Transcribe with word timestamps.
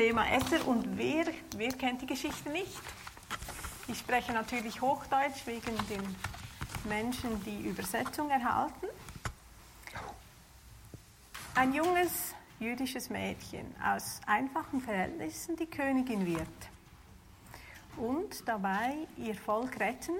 Thema 0.00 0.26
Esther 0.30 0.66
und 0.66 0.96
wer, 0.96 1.26
wer 1.58 1.72
kennt 1.72 2.00
die 2.00 2.06
Geschichte 2.06 2.48
nicht? 2.48 2.80
Ich 3.86 3.98
spreche 3.98 4.32
natürlich 4.32 4.80
Hochdeutsch 4.80 5.44
wegen 5.44 5.76
den 5.90 6.16
Menschen, 6.88 7.44
die 7.44 7.68
Übersetzung 7.68 8.30
erhalten. 8.30 8.86
Ein 11.54 11.74
junges 11.74 12.34
jüdisches 12.58 13.10
Mädchen 13.10 13.74
aus 13.84 14.22
einfachen 14.26 14.80
Verhältnissen 14.80 15.54
die 15.56 15.66
Königin 15.66 16.24
wird 16.24 16.48
und 17.98 18.48
dabei 18.48 19.06
ihr 19.18 19.34
Volk 19.34 19.78
retten, 19.80 20.16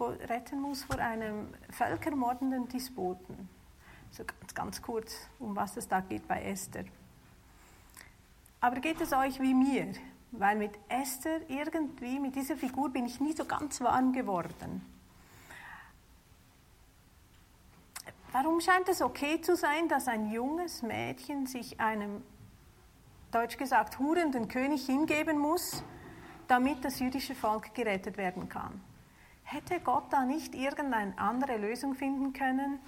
retten 0.00 0.62
muss 0.62 0.84
vor 0.84 0.98
einem 0.98 1.52
völkermordenden 1.72 2.66
Despoten. 2.70 3.50
So 4.12 4.24
ganz 4.54 4.80
kurz, 4.80 5.28
um 5.38 5.54
was 5.54 5.76
es 5.76 5.86
da 5.86 6.00
geht 6.00 6.26
bei 6.26 6.42
Esther. 6.42 6.84
Aber 8.60 8.80
geht 8.80 9.00
es 9.00 9.12
euch 9.12 9.40
wie 9.40 9.54
mir? 9.54 9.92
Weil 10.32 10.56
mit 10.56 10.72
Esther 10.88 11.40
irgendwie, 11.48 12.18
mit 12.18 12.34
dieser 12.34 12.56
Figur 12.56 12.90
bin 12.90 13.06
ich 13.06 13.20
nie 13.20 13.32
so 13.32 13.44
ganz 13.44 13.80
warm 13.80 14.12
geworden. 14.12 14.84
Warum 18.32 18.60
scheint 18.60 18.88
es 18.88 19.00
okay 19.00 19.40
zu 19.40 19.56
sein, 19.56 19.88
dass 19.88 20.06
ein 20.06 20.30
junges 20.30 20.82
Mädchen 20.82 21.46
sich 21.46 21.80
einem, 21.80 22.22
deutsch 23.30 23.56
gesagt, 23.56 23.98
hurenden 23.98 24.48
König 24.48 24.84
hingeben 24.84 25.38
muss, 25.38 25.82
damit 26.46 26.84
das 26.84 26.98
jüdische 26.98 27.34
Volk 27.34 27.74
gerettet 27.74 28.18
werden 28.18 28.48
kann? 28.48 28.80
Hätte 29.44 29.80
Gott 29.80 30.04
da 30.10 30.26
nicht 30.26 30.54
irgendeine 30.54 31.16
andere 31.16 31.56
Lösung 31.56 31.94
finden 31.94 32.34
können? 32.34 32.78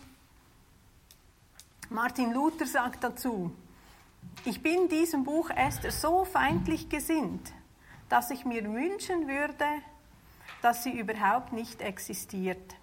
Martin 1.88 2.34
Luther 2.34 2.66
sagt 2.66 3.02
dazu, 3.02 3.50
ich 4.44 4.62
bin 4.62 4.88
diesem 4.88 5.24
Buch 5.24 5.50
Esther 5.50 5.90
so 5.90 6.24
feindlich 6.24 6.88
gesinnt, 6.88 7.52
dass 8.08 8.30
ich 8.30 8.44
mir 8.44 8.64
wünschen 8.64 9.28
würde, 9.28 9.66
dass 10.62 10.82
sie 10.82 10.98
überhaupt 10.98 11.52
nicht 11.52 11.82
existiert. 11.82 12.76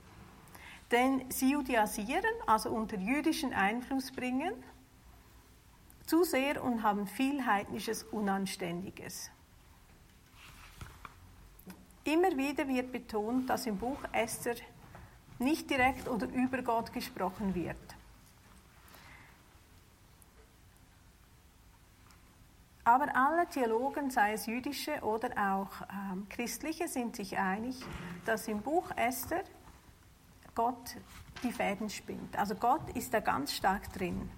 Denn 0.91 1.25
sie 1.30 1.52
judiasieren, 1.52 2.23
also 2.45 2.69
unter 2.69 2.97
jüdischen 2.97 3.53
Einfluss 3.53 4.11
bringen, 4.11 4.53
zu 6.05 6.23
sehr 6.23 6.63
und 6.63 6.83
haben 6.83 7.08
viel 7.08 7.45
heidnisches 7.45 8.03
Unanständiges. 8.03 9.30
Immer 12.05 12.38
wieder 12.38 12.67
wird 12.69 12.93
betont, 12.93 13.49
dass 13.49 13.65
im 13.65 13.77
Buch 13.77 13.99
Esther 14.13 14.55
nicht 15.39 15.69
direkt 15.69 16.08
oder 16.08 16.27
über 16.27 16.61
Gott 16.61 16.93
gesprochen 16.93 17.53
wird. 17.53 17.86
Aber 22.88 23.13
alle 23.17 23.45
Theologen, 23.49 24.09
sei 24.11 24.31
es 24.31 24.45
jüdische 24.45 25.02
oder 25.02 25.31
auch 25.31 25.67
ähm, 25.91 26.25
christliche, 26.30 26.88
sind 26.88 27.17
sich 27.17 27.38
einig, 27.38 27.75
dass 28.23 28.47
im 28.47 28.61
Buch 28.61 28.91
Esther 28.95 29.43
Gott 30.55 30.95
die 31.43 31.52
Fäden 31.52 31.89
spinnt. 31.89 32.39
Also 32.39 32.55
Gott 32.55 32.89
ist 32.95 33.13
da 33.13 33.19
ganz 33.19 33.52
stark 33.52 33.91
drin. 33.91 34.30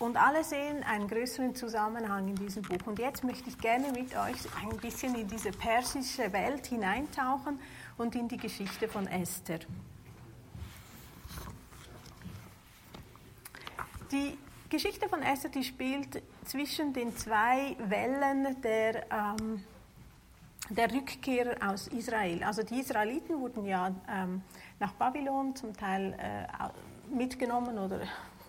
Und 0.00 0.16
alle 0.16 0.42
sehen 0.42 0.82
einen 0.82 1.06
größeren 1.06 1.54
Zusammenhang 1.54 2.26
in 2.26 2.34
diesem 2.34 2.64
Buch. 2.64 2.84
Und 2.86 2.98
jetzt 2.98 3.22
möchte 3.22 3.48
ich 3.48 3.56
gerne 3.58 3.92
mit 3.92 4.16
euch 4.16 4.40
ein 4.60 4.76
bisschen 4.78 5.14
in 5.14 5.28
diese 5.28 5.52
persische 5.52 6.32
Welt 6.32 6.66
hineintauchen 6.66 7.60
und 7.98 8.16
in 8.16 8.26
die 8.26 8.36
Geschichte 8.36 8.88
von 8.88 9.06
Esther. 9.06 9.60
Die 14.10 14.36
Geschichte 14.68 15.08
von 15.08 15.22
Esther, 15.22 15.50
die 15.50 15.62
spielt 15.62 16.22
zwischen 16.44 16.92
den 16.92 17.16
zwei 17.16 17.76
Wellen 17.78 18.60
der, 18.62 19.06
ähm, 19.12 19.62
der 20.70 20.92
Rückkehrer 20.92 21.70
aus 21.70 21.86
Israel. 21.88 22.42
Also 22.42 22.62
die 22.62 22.80
Israeliten 22.80 23.40
wurden 23.40 23.64
ja 23.64 23.94
ähm, 24.08 24.42
nach 24.80 24.92
Babylon 24.94 25.54
zum 25.54 25.72
Teil 25.72 26.14
äh, 26.18 27.14
mitgenommen 27.14 27.78
oder 27.78 28.00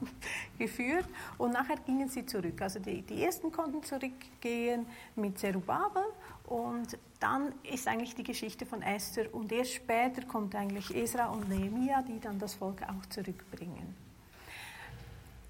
geführt 0.58 1.08
und 1.38 1.54
nachher 1.54 1.78
gingen 1.86 2.10
sie 2.10 2.26
zurück. 2.26 2.62
Also 2.64 2.80
die, 2.80 3.04
die 3.04 3.24
ersten 3.24 3.52
konnten 3.52 3.84
zurückgehen 3.84 4.88
mit 5.16 5.38
Zerubabel 5.38 6.04
und 6.46 6.98
dann 7.20 7.54
ist 7.64 7.88
eigentlich 7.88 8.16
die 8.16 8.24
Geschichte 8.24 8.66
von 8.66 8.82
Esther 8.82 9.34
und 9.36 9.52
erst 9.52 9.74
später 9.74 10.24
kommt 10.26 10.56
eigentlich 10.56 10.96
Esra 10.96 11.28
und 11.28 11.48
Nehemiah, 11.48 12.02
die 12.02 12.20
dann 12.20 12.40
das 12.40 12.56
Volk 12.56 12.82
auch 12.84 13.06
zurückbringen. 13.10 14.07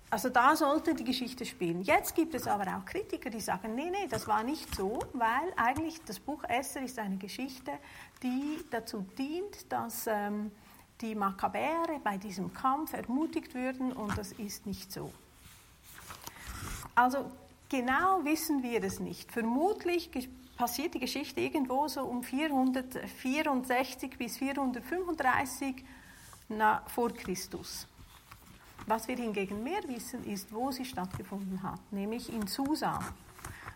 Also 0.09 0.29
da 0.29 0.56
sollte 0.56 0.94
die 0.94 1.03
Geschichte 1.03 1.45
spielen. 1.45 1.81
Jetzt 1.81 2.16
gibt 2.16 2.34
es 2.34 2.47
aber 2.47 2.78
auch 2.78 2.85
Kritiker, 2.85 3.29
die 3.29 3.41
sagen, 3.41 3.75
nee, 3.75 3.90
nee, 3.90 4.07
das 4.09 4.25
war 4.25 4.41
nicht 4.41 4.73
so, 4.73 5.00
weil 5.12 5.51
eigentlich 5.57 6.01
das 6.06 6.18
Buch 6.19 6.44
Esther 6.45 6.84
ist 6.84 6.97
eine 6.97 7.18
Geschichte, 7.18 7.72
die 8.23 8.63
dazu 8.72 9.06
dient, 9.17 9.69
dass 9.69 10.07
ähm, 10.07 10.51
die 11.01 11.13
Makkabäere 11.13 12.00
bei 12.03 12.17
diesem 12.17 12.53
Kampf 12.53 12.94
ermutigt 12.94 13.53
würden 13.53 13.91
und 13.91 14.17
das 14.17 14.31
ist 14.31 14.66
nicht 14.66 14.94
so. 14.94 15.12
Also 16.96 17.29
genau 17.67 18.23
wissen 18.23 18.63
wir 18.63 18.81
es 18.84 19.01
nicht. 19.01 19.29
Vermutlich 19.29 20.09
passiert 20.56 20.94
die 20.94 21.00
Geschichte 21.00 21.41
irgendwo 21.41 21.90
so 21.90 22.01
um 22.03 22.23
464 22.23 24.17
bis 24.17 24.38
435 24.38 25.84
vor 26.88 27.13
Christus. 27.13 27.88
Was 28.87 29.09
wir 29.09 29.17
hingegen 29.17 29.63
mehr 29.63 29.83
wissen, 29.87 30.23
ist, 30.23 30.53
wo 30.53 30.71
sie 30.71 30.85
stattgefunden 30.85 31.61
hat, 31.61 31.81
nämlich 31.91 32.31
in 32.31 32.47
Susa. 32.47 32.99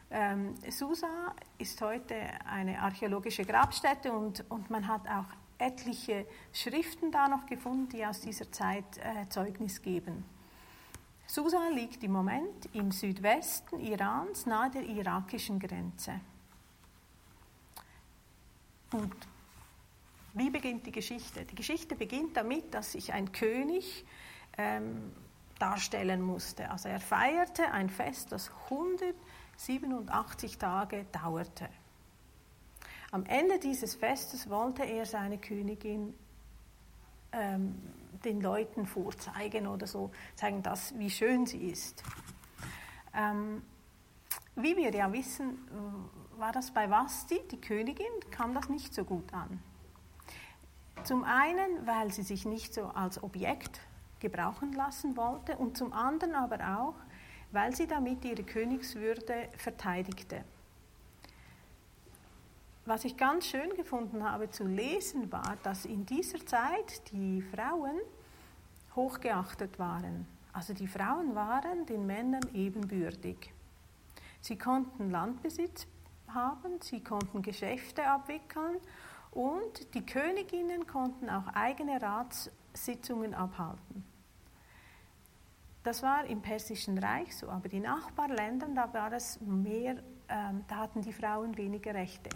Ähm, 0.10 0.56
Susa 0.70 1.36
ist 1.58 1.82
heute 1.82 2.16
eine 2.46 2.80
archäologische 2.80 3.44
Grabstätte 3.44 4.14
und, 4.14 4.50
und 4.50 4.70
man 4.70 4.88
hat 4.88 5.06
auch 5.10 5.26
etliche 5.58 6.26
Schriften 6.54 7.12
da 7.12 7.28
noch 7.28 7.46
gefunden, 7.46 7.90
die 7.90 8.06
aus 8.06 8.22
dieser 8.22 8.50
Zeit 8.54 8.86
äh, 9.00 9.28
Zeugnis 9.28 9.82
geben. 9.82 10.24
Susa 11.28 11.68
liegt 11.74 12.04
im 12.06 12.14
Moment 12.14 12.70
im 12.74 12.92
Südwesten 12.92 13.82
Irans, 13.82 14.46
nahe 14.46 14.72
der 14.72 14.84
irakischen 14.84 15.60
Grenze. 15.60 16.22
Und 18.94 19.14
wie 20.34 20.50
beginnt 20.50 20.86
die 20.86 20.92
Geschichte? 20.94 21.44
Die 21.44 21.56
Geschichte 21.56 21.96
beginnt 21.96 22.38
damit, 22.38 22.74
dass 22.74 22.94
sich 22.94 23.12
ein 23.12 23.34
König 23.34 24.06
ähm, 24.58 25.12
darstellen 25.60 26.22
musste. 26.22 26.70
Also 26.72 26.90
er 26.90 27.00
feierte 27.00 27.72
ein 27.72 27.90
Fest, 27.90 28.32
das 28.32 28.52
187 28.70 30.58
Tage 30.58 31.06
dauerte. 31.12 31.70
Am 33.12 33.26
Ende 33.26 33.60
dieses 33.60 33.96
Festes 33.96 34.50
wollte 34.50 34.84
er 34.84 35.06
seine 35.06 35.38
Königin 35.38 36.14
ähm, 37.34 37.76
den 38.24 38.42
Leuten 38.42 38.86
vorzeigen 38.86 39.68
oder 39.68 39.88
so, 39.88 40.12
zeigen, 40.36 40.64
dass, 40.64 40.98
wie 40.98 41.10
schön 41.10 41.46
sie 41.46 41.70
ist. 41.70 42.04
Ähm, 43.14 43.62
wie 44.56 44.76
wir 44.78 44.94
ja 44.94 45.12
wissen, 45.12 45.58
war 46.38 46.52
das 46.52 46.72
bei 46.72 46.90
Vasti, 46.90 47.40
die 47.52 47.60
Königin, 47.60 48.12
kam 48.32 48.54
das 48.54 48.70
nicht 48.70 48.94
so 48.94 49.04
gut 49.04 49.34
an. 49.34 49.62
Zum 51.04 51.24
einen, 51.24 51.88
weil 51.88 52.12
sie 52.12 52.24
sich 52.24 52.46
nicht 52.46 52.74
so 52.74 52.88
als 52.88 53.24
Objekt 53.24 53.80
gebrauchen 54.22 54.72
lassen 54.74 55.18
wollte 55.18 55.58
und 55.58 55.76
zum 55.76 55.92
anderen 55.92 56.36
aber 56.36 56.80
auch, 56.80 56.96
weil 57.52 57.76
sie 57.76 57.88
damit 57.88 58.24
ihre 58.24 58.44
Königswürde 58.44 59.50
verteidigte. 59.58 60.46
Was 62.86 63.06
ich 63.06 63.18
ganz 63.18 63.46
schön 63.46 63.76
gefunden 63.76 64.24
habe 64.24 64.50
zu 64.50 64.66
lesen 64.66 65.32
war, 65.32 65.58
dass 65.64 65.86
in 65.86 66.06
dieser 66.06 66.44
Zeit 66.46 67.12
die 67.12 67.42
Frauen 67.42 68.00
hochgeachtet 68.96 69.78
waren. 69.78 70.26
Also 70.54 70.74
die 70.74 70.88
Frauen 70.88 71.36
waren 71.36 71.86
den 71.86 72.06
Männern 72.06 72.42
ebenbürtig. 72.54 73.54
Sie 74.42 74.58
konnten 74.58 75.12
Landbesitz 75.12 75.88
haben, 76.28 76.82
sie 76.82 77.04
konnten 77.04 77.42
Geschäfte 77.42 78.08
abwickeln 78.08 78.78
und 79.32 79.94
die 79.94 80.06
Königinnen 80.06 80.88
konnten 80.88 81.30
auch 81.30 81.48
eigene 81.54 82.02
Ratssitzungen 82.02 83.34
abhalten. 83.34 84.11
Das 85.84 86.04
war 86.04 86.26
im 86.26 86.42
Persischen 86.42 86.98
Reich 87.00 87.36
so, 87.36 87.50
aber 87.50 87.68
die 87.68 87.80
Nachbarländer, 87.80 88.68
da 88.76 88.94
war 88.94 89.12
es 89.14 89.42
mehr, 89.42 89.96
ähm, 90.30 90.64
da 90.68 90.78
hatten 90.78 91.02
die 91.02 91.14
Frauen 91.14 91.58
weniger 91.58 91.96
Rechte. 91.96 92.30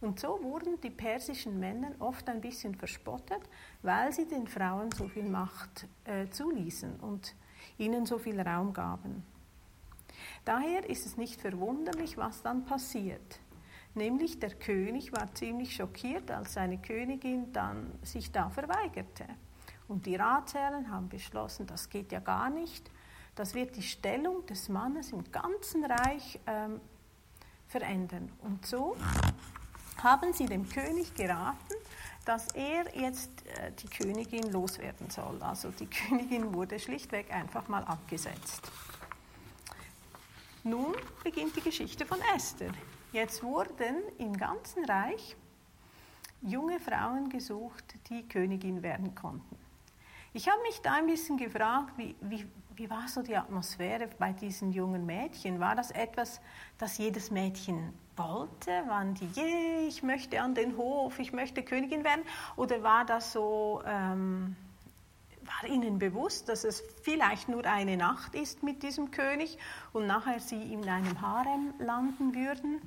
Und 0.00 0.18
so 0.18 0.42
wurden 0.42 0.80
die 0.80 0.90
persischen 0.90 1.60
Männer 1.60 1.92
oft 1.98 2.28
ein 2.28 2.40
bisschen 2.40 2.74
verspottet, 2.74 3.42
weil 3.82 4.12
sie 4.12 4.26
den 4.26 4.46
Frauen 4.46 4.90
so 4.92 5.06
viel 5.08 5.28
Macht 5.28 5.86
äh, 6.04 6.28
zuließen 6.28 6.98
und 7.00 7.34
ihnen 7.78 8.06
so 8.06 8.18
viel 8.18 8.40
Raum 8.40 8.72
gaben. 8.72 9.22
Daher 10.44 10.88
ist 10.88 11.06
es 11.06 11.16
nicht 11.16 11.40
verwunderlich, 11.40 12.16
was 12.16 12.42
dann 12.42 12.64
passiert. 12.64 13.40
Nämlich 13.94 14.38
der 14.38 14.54
König 14.54 15.12
war 15.12 15.32
ziemlich 15.34 15.76
schockiert, 15.76 16.30
als 16.30 16.54
seine 16.54 16.78
Königin 16.78 17.52
dann 17.52 17.92
sich 18.02 18.32
da 18.32 18.48
verweigerte. 18.48 19.26
Und 19.90 20.06
die 20.06 20.14
Ratsherren 20.14 20.88
haben 20.88 21.08
beschlossen, 21.08 21.66
das 21.66 21.90
geht 21.90 22.12
ja 22.12 22.20
gar 22.20 22.48
nicht. 22.48 22.88
das 23.34 23.54
wird 23.54 23.74
die 23.74 23.82
Stellung 23.82 24.46
des 24.46 24.68
Mannes 24.68 25.10
im 25.10 25.24
ganzen 25.32 25.84
Reich 25.84 26.38
ähm, 26.46 26.80
verändern. 27.66 28.30
Und 28.42 28.64
so 28.64 28.96
haben 30.00 30.32
sie 30.32 30.46
dem 30.46 30.68
König 30.68 31.12
geraten, 31.14 31.74
dass 32.24 32.48
er 32.54 32.96
jetzt 32.96 33.44
äh, 33.58 33.72
die 33.72 33.88
Königin 33.88 34.52
loswerden 34.52 35.10
soll. 35.10 35.42
Also 35.42 35.70
die 35.70 35.86
Königin 35.90 36.54
wurde 36.54 36.78
schlichtweg 36.78 37.32
einfach 37.32 37.66
mal 37.66 37.82
abgesetzt. 37.82 38.70
Nun 40.62 40.94
beginnt 41.24 41.56
die 41.56 41.62
Geschichte 41.62 42.06
von 42.06 42.18
Esther. 42.36 42.70
Jetzt 43.10 43.42
wurden 43.42 43.96
im 44.18 44.36
ganzen 44.36 44.84
Reich 44.84 45.34
junge 46.42 46.78
Frauen 46.78 47.28
gesucht, 47.28 47.96
die 48.08 48.28
Königin 48.28 48.84
werden 48.84 49.16
konnten. 49.16 49.69
Ich 50.32 50.48
habe 50.48 50.62
mich 50.62 50.80
da 50.80 50.92
ein 50.92 51.06
bisschen 51.06 51.36
gefragt, 51.36 51.92
wie, 51.96 52.14
wie, 52.20 52.46
wie 52.76 52.88
war 52.88 53.08
so 53.08 53.20
die 53.20 53.36
Atmosphäre 53.36 54.08
bei 54.18 54.32
diesen 54.32 54.72
jungen 54.72 55.04
Mädchen? 55.04 55.58
War 55.58 55.74
das 55.74 55.90
etwas, 55.90 56.40
das 56.78 56.98
jedes 56.98 57.32
Mädchen 57.32 57.92
wollte? 58.16 58.70
Waren 58.86 59.14
die, 59.14 59.28
yeah, 59.36 59.88
ich 59.88 60.04
möchte 60.04 60.40
an 60.40 60.54
den 60.54 60.76
Hof, 60.76 61.18
ich 61.18 61.32
möchte 61.32 61.64
Königin 61.64 62.04
werden? 62.04 62.22
Oder 62.54 62.82
war 62.84 63.04
das 63.04 63.32
so, 63.32 63.82
ähm, 63.84 64.54
war 65.42 65.68
ihnen 65.68 65.98
bewusst, 65.98 66.48
dass 66.48 66.62
es 66.62 66.80
vielleicht 67.02 67.48
nur 67.48 67.64
eine 67.64 67.96
Nacht 67.96 68.36
ist 68.36 68.62
mit 68.62 68.84
diesem 68.84 69.10
König 69.10 69.58
und 69.92 70.06
nachher 70.06 70.38
sie 70.38 70.72
in 70.72 70.88
einem 70.88 71.20
Harem 71.20 71.74
landen 71.80 72.36
würden? 72.36 72.80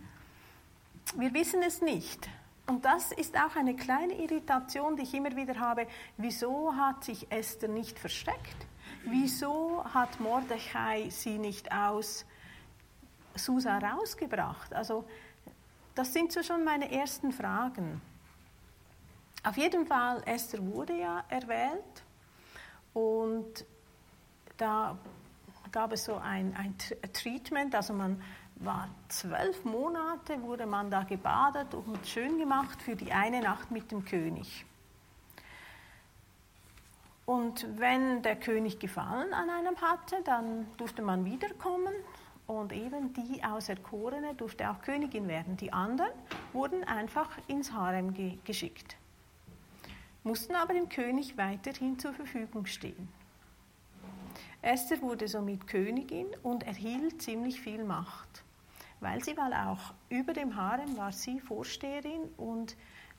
Wir 1.18 1.34
wissen 1.34 1.62
es 1.62 1.82
nicht. 1.82 2.30
Und 2.66 2.86
das 2.86 3.12
ist 3.12 3.36
auch 3.38 3.56
eine 3.56 3.76
kleine 3.76 4.14
Irritation, 4.14 4.96
die 4.96 5.04
ich 5.04 5.14
immer 5.14 5.36
wieder 5.36 5.60
habe. 5.60 5.86
Wieso 6.18 6.74
hat 6.76 7.04
sich 7.04 7.30
Esther 7.30 7.68
nicht 7.68 8.00
versteckt? 8.00 8.56
Wieso 9.06 9.84
hat 9.94 10.20
Mordechai 10.22 11.10
sie 11.10 11.38
nicht 11.38 11.72
aus 11.74 12.26
Susa 13.36 13.78
rausgebracht? 13.80 14.74
Also, 14.74 15.06
das 15.94 16.14
sind 16.14 16.32
so 16.32 16.42
schon 16.42 16.64
meine 16.64 16.90
ersten 16.90 17.34
Fragen. 17.34 18.02
Auf 19.44 19.58
jeden 19.58 19.86
Fall, 19.86 20.24
Esther 20.26 20.66
wurde 20.66 20.98
ja 20.98 21.26
erwählt 21.28 22.04
und 22.94 23.66
da 24.56 24.98
gab 25.72 25.92
es 25.92 26.06
so 26.06 26.16
ein, 26.16 26.56
ein 26.56 26.76
Treatment, 27.12 27.76
also 27.76 27.94
man 27.94 28.22
war 28.66 28.90
zwölf 29.10 29.64
Monate, 29.66 30.42
wurde 30.42 30.66
man 30.66 30.90
da 30.90 31.04
gebadet 31.04 31.74
und 31.74 32.06
schön 32.06 32.38
gemacht 32.38 32.82
für 32.82 32.96
die 32.96 33.12
eine 33.12 33.42
Nacht 33.42 33.72
mit 33.72 33.92
dem 33.92 34.06
König. 34.06 34.66
Und 37.26 37.66
wenn 37.78 38.22
der 38.22 38.36
König 38.36 38.80
Gefallen 38.80 39.34
an 39.34 39.50
einem 39.50 39.78
hatte, 39.78 40.18
dann 40.26 40.68
durfte 40.78 41.02
man 41.02 41.24
wiederkommen 41.24 41.94
und 42.48 42.74
eben 42.74 43.14
die 43.14 43.44
Auserkorene 43.44 44.36
durfte 44.36 44.70
auch 44.70 44.82
Königin 44.82 45.28
werden. 45.28 45.56
Die 45.56 45.72
anderen 45.72 46.12
wurden 46.52 46.84
einfach 46.84 47.30
ins 47.48 47.72
Harem 47.72 48.14
ge 48.14 48.38
geschickt, 48.44 48.98
mussten 50.24 50.56
aber 50.56 50.74
dem 50.74 50.90
König 50.90 51.38
weiterhin 51.38 51.98
zur 51.98 52.14
Verfügung 52.14 52.66
stehen. 52.66 53.08
Esther 54.62 55.02
wurde 55.02 55.28
somit 55.28 55.68
Königin 55.68 56.28
und 56.42 56.64
erhielt 56.64 57.22
ziemlich 57.22 57.60
viel 57.60 57.84
Macht, 57.84 58.44
weil 59.04 59.24
sie 59.24 59.38
weil 59.38 59.54
auch 59.54 59.94
über 60.10 60.34
dem 60.34 60.56
Harem 60.56 60.98
war 60.98 61.12
sie 61.12 61.40
Vorsteherin 61.40 62.24
und 62.38 62.76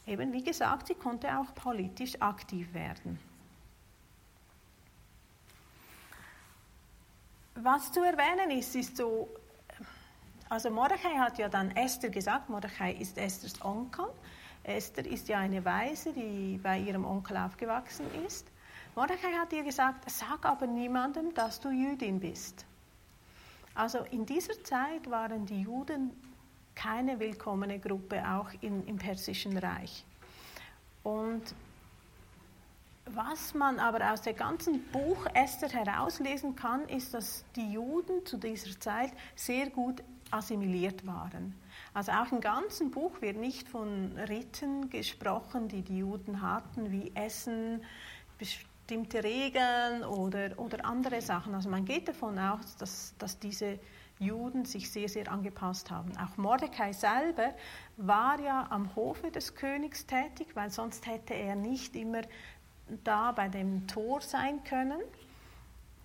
eben 0.07 0.33
wie 0.33 0.43
gesagt, 0.43 0.89
sie 0.89 0.95
konnte 0.95 1.39
auch 1.39 1.55
politisch 1.55 2.21
aktiv 2.21 2.73
werden. 2.75 3.19
Was 7.57 7.93
zu 7.93 8.03
erwähnen 8.03 8.51
ist, 8.51 8.75
ist 8.75 8.97
so, 8.97 9.29
also 10.49 10.71
Mordechai 10.71 11.17
hat 11.19 11.39
ja 11.39 11.49
dann 11.49 11.71
Esther 11.77 12.11
gesagt, 12.11 12.49
Mordechai 12.49 12.93
ist 12.95 13.17
Esthers 13.17 13.63
Onkel. 13.65 14.07
Esther 14.65 15.07
ist 15.07 15.29
ja 15.29 15.39
eine 15.39 15.65
Weise, 15.65 16.13
die 16.13 16.59
bei 16.63 16.79
ihrem 16.79 17.05
Onkel 17.05 17.37
aufgewachsen 17.37 18.07
ist. 18.27 18.47
Mordechai 18.97 19.33
hat 19.33 19.53
ihr 19.53 19.63
gesagt, 19.63 20.11
sag 20.11 20.45
aber 20.45 20.67
niemandem, 20.67 21.33
dass 21.35 21.61
du 21.61 21.71
Jüdin 21.71 22.19
bist. 22.19 22.65
Also 23.75 23.99
in 24.11 24.25
dieser 24.25 24.63
Zeit 24.63 25.11
waren 25.11 25.47
die 25.47 25.63
Juden 25.63 26.11
keine 26.75 27.19
willkommene 27.19 27.79
Gruppe, 27.79 28.23
auch 28.29 28.51
in, 28.61 28.87
im 28.87 28.97
Persischen 28.97 29.57
Reich. 29.57 30.05
Und 31.03 31.43
was 33.07 33.53
man 33.55 33.79
aber 33.79 34.13
aus 34.13 34.23
dem 34.23 34.35
ganzen 34.35 34.83
Buch 34.91 35.27
Esther 35.35 35.69
herauslesen 35.69 36.57
kann, 36.57 36.89
ist, 36.89 37.13
dass 37.13 37.45
die 37.55 37.73
Juden 37.73 38.25
zu 38.25 38.39
dieser 38.39 38.79
Zeit 38.81 39.13
sehr 39.35 39.69
gut 39.71 40.03
assimiliert 40.31 41.07
waren. 41.07 41.55
Also 41.93 42.13
auch 42.13 42.33
im 42.33 42.41
ganzen 42.41 42.91
Buch 42.91 43.21
wird 43.21 43.37
nicht 43.37 43.69
von 43.69 44.17
Riten 44.19 44.89
gesprochen, 44.89 45.69
die 45.69 45.83
die 45.83 45.99
Juden 45.99 46.41
hatten, 46.41 46.91
wie 46.91 47.13
Essen, 47.15 47.85
bestimmte 48.87 49.25
Regeln 49.25 50.05
oder, 50.05 50.59
oder 50.59 50.85
andere 50.85 51.23
Sachen. 51.23 51.55
Also 51.55 51.71
man 51.71 51.87
geht 51.87 52.07
davon 52.07 52.39
aus, 52.39 52.77
dass, 52.77 53.15
dass 53.19 53.39
diese 53.39 53.79
Juden 54.19 54.67
sich 54.67 54.91
sehr, 54.91 55.09
sehr 55.09 55.33
angepasst 55.33 55.91
haben. 55.91 56.13
Auch 56.19 56.37
Mordecai 56.37 56.93
selber 56.93 57.55
war 57.97 58.39
ja 58.39 58.67
am 58.71 58.95
Hofe 58.95 59.31
des 59.31 59.55
Königs 59.55 60.05
tätig, 60.05 60.49
weil 60.55 60.71
sonst 60.71 61.07
hätte 61.07 61.33
er 61.33 61.57
nicht 61.57 61.97
immer 61.97 62.21
da 63.05 63.33
bei 63.33 63.49
dem 63.49 63.87
Tor 63.87 64.21
sein 64.21 64.63
können 64.65 65.01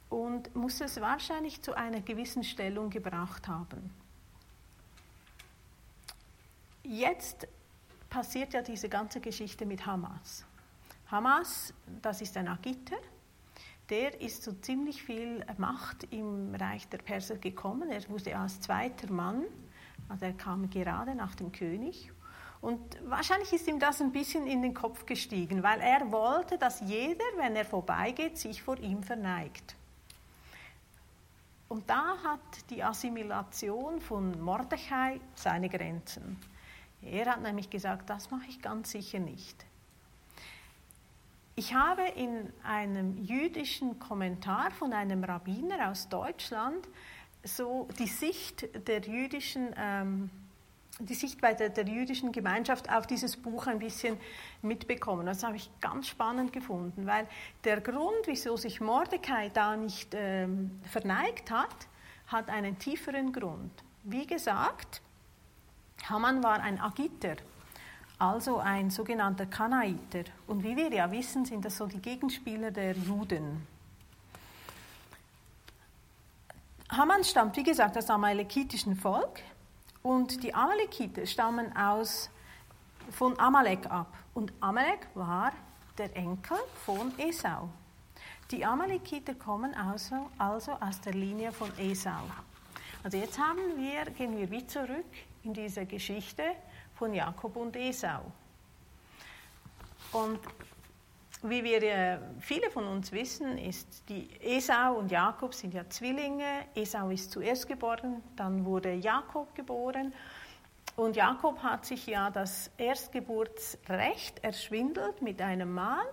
und 0.10 0.56
muss 0.56 0.80
es 0.80 1.02
wahrscheinlich 1.02 1.62
zu 1.62 1.76
einer 1.76 2.00
gewissen 2.00 2.46
Stellung 2.46 2.90
gebracht 2.90 3.50
haben. 3.50 3.94
Jetzt 6.84 7.46
passiert 8.10 8.54
ja 8.54 8.62
diese 8.62 8.88
ganze 8.88 9.20
Geschichte 9.20 9.66
mit 9.66 9.86
Hamas. 9.86 10.46
Hamas, 11.12 11.74
das 12.04 12.22
ist 12.22 12.38
ein 12.38 12.48
Agiter, 12.48 12.98
der 13.90 14.22
ist 14.22 14.44
zu 14.44 14.62
ziemlich 14.62 15.02
viel 15.02 15.44
Macht 15.58 16.04
im 16.12 16.54
Reich 16.54 16.88
der 16.88 17.00
Perser 17.00 17.38
gekommen. 17.38 17.90
Er 17.90 18.08
wurde 18.10 18.38
als 18.38 18.62
zweiter 18.62 19.12
Mann, 19.12 19.46
also 20.08 20.26
er 20.26 20.34
kam 20.34 20.70
gerade 20.70 21.16
nach 21.16 21.34
dem 21.34 21.52
König. 21.52 22.12
Und 22.62 22.80
wahrscheinlich 23.10 23.52
ist 23.54 23.68
ihm 23.68 23.80
das 23.80 24.02
ein 24.02 24.12
bisschen 24.12 24.46
in 24.46 24.62
den 24.62 24.76
Kopf 24.76 25.08
gestiegen, 25.08 25.64
weil 25.64 25.80
er 25.80 26.12
wollte, 26.12 26.60
dass 26.60 26.82
jeder, 26.82 27.26
wenn 27.38 27.56
er 27.56 27.66
vorbeigeht, 27.66 28.38
sich 28.38 28.62
vor 28.62 28.78
ihm 28.78 29.02
verneigt. 29.02 29.76
Und 31.70 31.90
da 31.90 32.18
hat 32.24 32.70
die 32.70 32.84
Assimilation 32.84 34.00
von 34.00 34.40
Mordechai 34.42 35.20
seine 35.34 35.70
Grenzen. 35.70 36.40
Er 37.02 37.28
hat 37.28 37.42
nämlich 37.42 37.70
gesagt, 37.70 38.10
das 38.12 38.30
mache 38.30 38.48
ich 38.50 38.62
ganz 38.62 38.92
sicher 38.92 39.20
nicht. 39.20 39.66
Ich 41.60 41.74
habe 41.74 42.04
in 42.16 42.54
einem 42.64 43.18
jüdischen 43.18 44.00
Kommentar 44.00 44.72
von 44.72 44.94
einem 44.94 45.26
Rabbiner 45.26 45.92
aus 45.92 46.08
Deutschland 46.08 46.88
so 47.44 47.90
die 48.00 48.08
Sicht 48.08 48.88
der 48.88 49.02
jüdischen, 49.02 49.76
ähm, 49.78 50.30
die 51.00 51.16
Sichtweise 51.16 51.70
der 51.70 51.86
jüdischen 51.86 52.32
Gemeinschaft 52.32 52.90
auf 52.90 53.08
dieses 53.08 53.36
Buch 53.36 53.68
ein 53.68 53.80
bisschen 53.80 54.18
mitbekommen. 54.62 55.26
Das 55.26 55.44
habe 55.44 55.58
ich 55.58 55.70
ganz 55.82 56.08
spannend 56.08 56.54
gefunden, 56.54 57.06
weil 57.06 57.28
der 57.66 57.82
Grund, 57.82 58.26
wieso 58.26 58.56
sich 58.56 58.80
Mordecai 58.80 59.50
da 59.50 59.76
nicht 59.76 60.14
ähm, 60.14 60.80
verneigt 60.86 61.52
hat, 61.52 61.90
hat 62.28 62.48
einen 62.48 62.80
tieferen 62.80 63.34
Grund. 63.34 63.84
Wie 64.06 64.26
gesagt, 64.26 65.02
Haman 66.06 66.42
war 66.42 66.62
ein 66.62 66.80
Agiter 66.80 67.36
also 68.20 68.58
ein 68.60 68.90
sogenannter 68.90 69.46
Kanaiter. 69.46 70.26
Und 70.46 70.64
wie 70.64 70.76
wir 70.76 70.92
ja 70.92 71.10
wissen, 71.10 71.46
sind 71.46 71.64
das 71.64 71.78
so 71.78 71.88
die 71.88 72.02
Gegenspieler 72.02 72.70
der 72.70 72.94
Juden. 72.94 73.66
Haman 76.90 77.24
stammt, 77.24 77.56
wie 77.56 77.64
gesagt, 77.64 77.98
aus 77.98 78.08
dem 78.08 78.16
amalekitischen 78.16 78.96
Volk 78.96 79.42
und 80.02 80.44
die 80.44 80.54
Amalekiter 80.54 81.26
stammen 81.26 81.76
aus, 81.76 82.30
von 83.12 83.40
Amalek 83.40 83.90
ab. 83.90 84.14
Und 84.34 84.54
Amalek 84.60 85.08
war 85.14 85.52
der 85.98 86.16
Enkel 86.16 86.58
von 86.86 87.12
Esau. 87.18 87.70
Die 88.52 88.66
Amalekiter 88.66 89.36
kommen 89.36 89.74
also, 89.76 90.30
also 90.38 90.74
aus 90.74 91.00
der 91.02 91.14
Linie 91.14 91.52
von 91.52 91.72
Esau. 91.78 92.24
Also 93.04 93.18
jetzt 93.18 93.40
haben 93.40 93.78
wir, 93.78 94.06
gehen 94.12 94.36
wir 94.38 94.50
wie 94.52 94.66
zurück 94.66 95.06
in 95.44 95.54
diese 95.54 95.86
Geschichte 95.86 96.44
von 97.00 97.14
Jakob 97.14 97.56
und 97.56 97.78
Esau. 97.78 98.30
Und 100.12 100.40
wie 101.44 101.64
wir 101.64 102.22
viele 102.42 102.70
von 102.70 102.86
uns 102.86 103.14
wissen, 103.14 103.58
ist 103.58 104.04
die 104.10 104.30
Esau 104.42 104.96
und 104.96 105.10
Jakob 105.10 105.54
sind 105.54 105.74
ja 105.74 105.90
Zwillinge. 105.90 106.66
Esau 106.76 107.10
ist 107.10 107.32
zuerst 107.32 107.68
geboren, 107.68 108.22
dann 108.36 108.66
wurde 108.66 108.92
Jakob 108.96 109.56
geboren. 109.56 110.14
Und 110.98 111.16
Jakob 111.16 111.64
hat 111.64 111.86
sich 111.86 112.06
ja 112.06 112.30
das 112.30 112.70
Erstgeburtsrecht 112.78 114.44
erschwindelt 114.44 115.22
mit 115.22 115.42
einem 115.42 115.74
Mal 115.74 116.06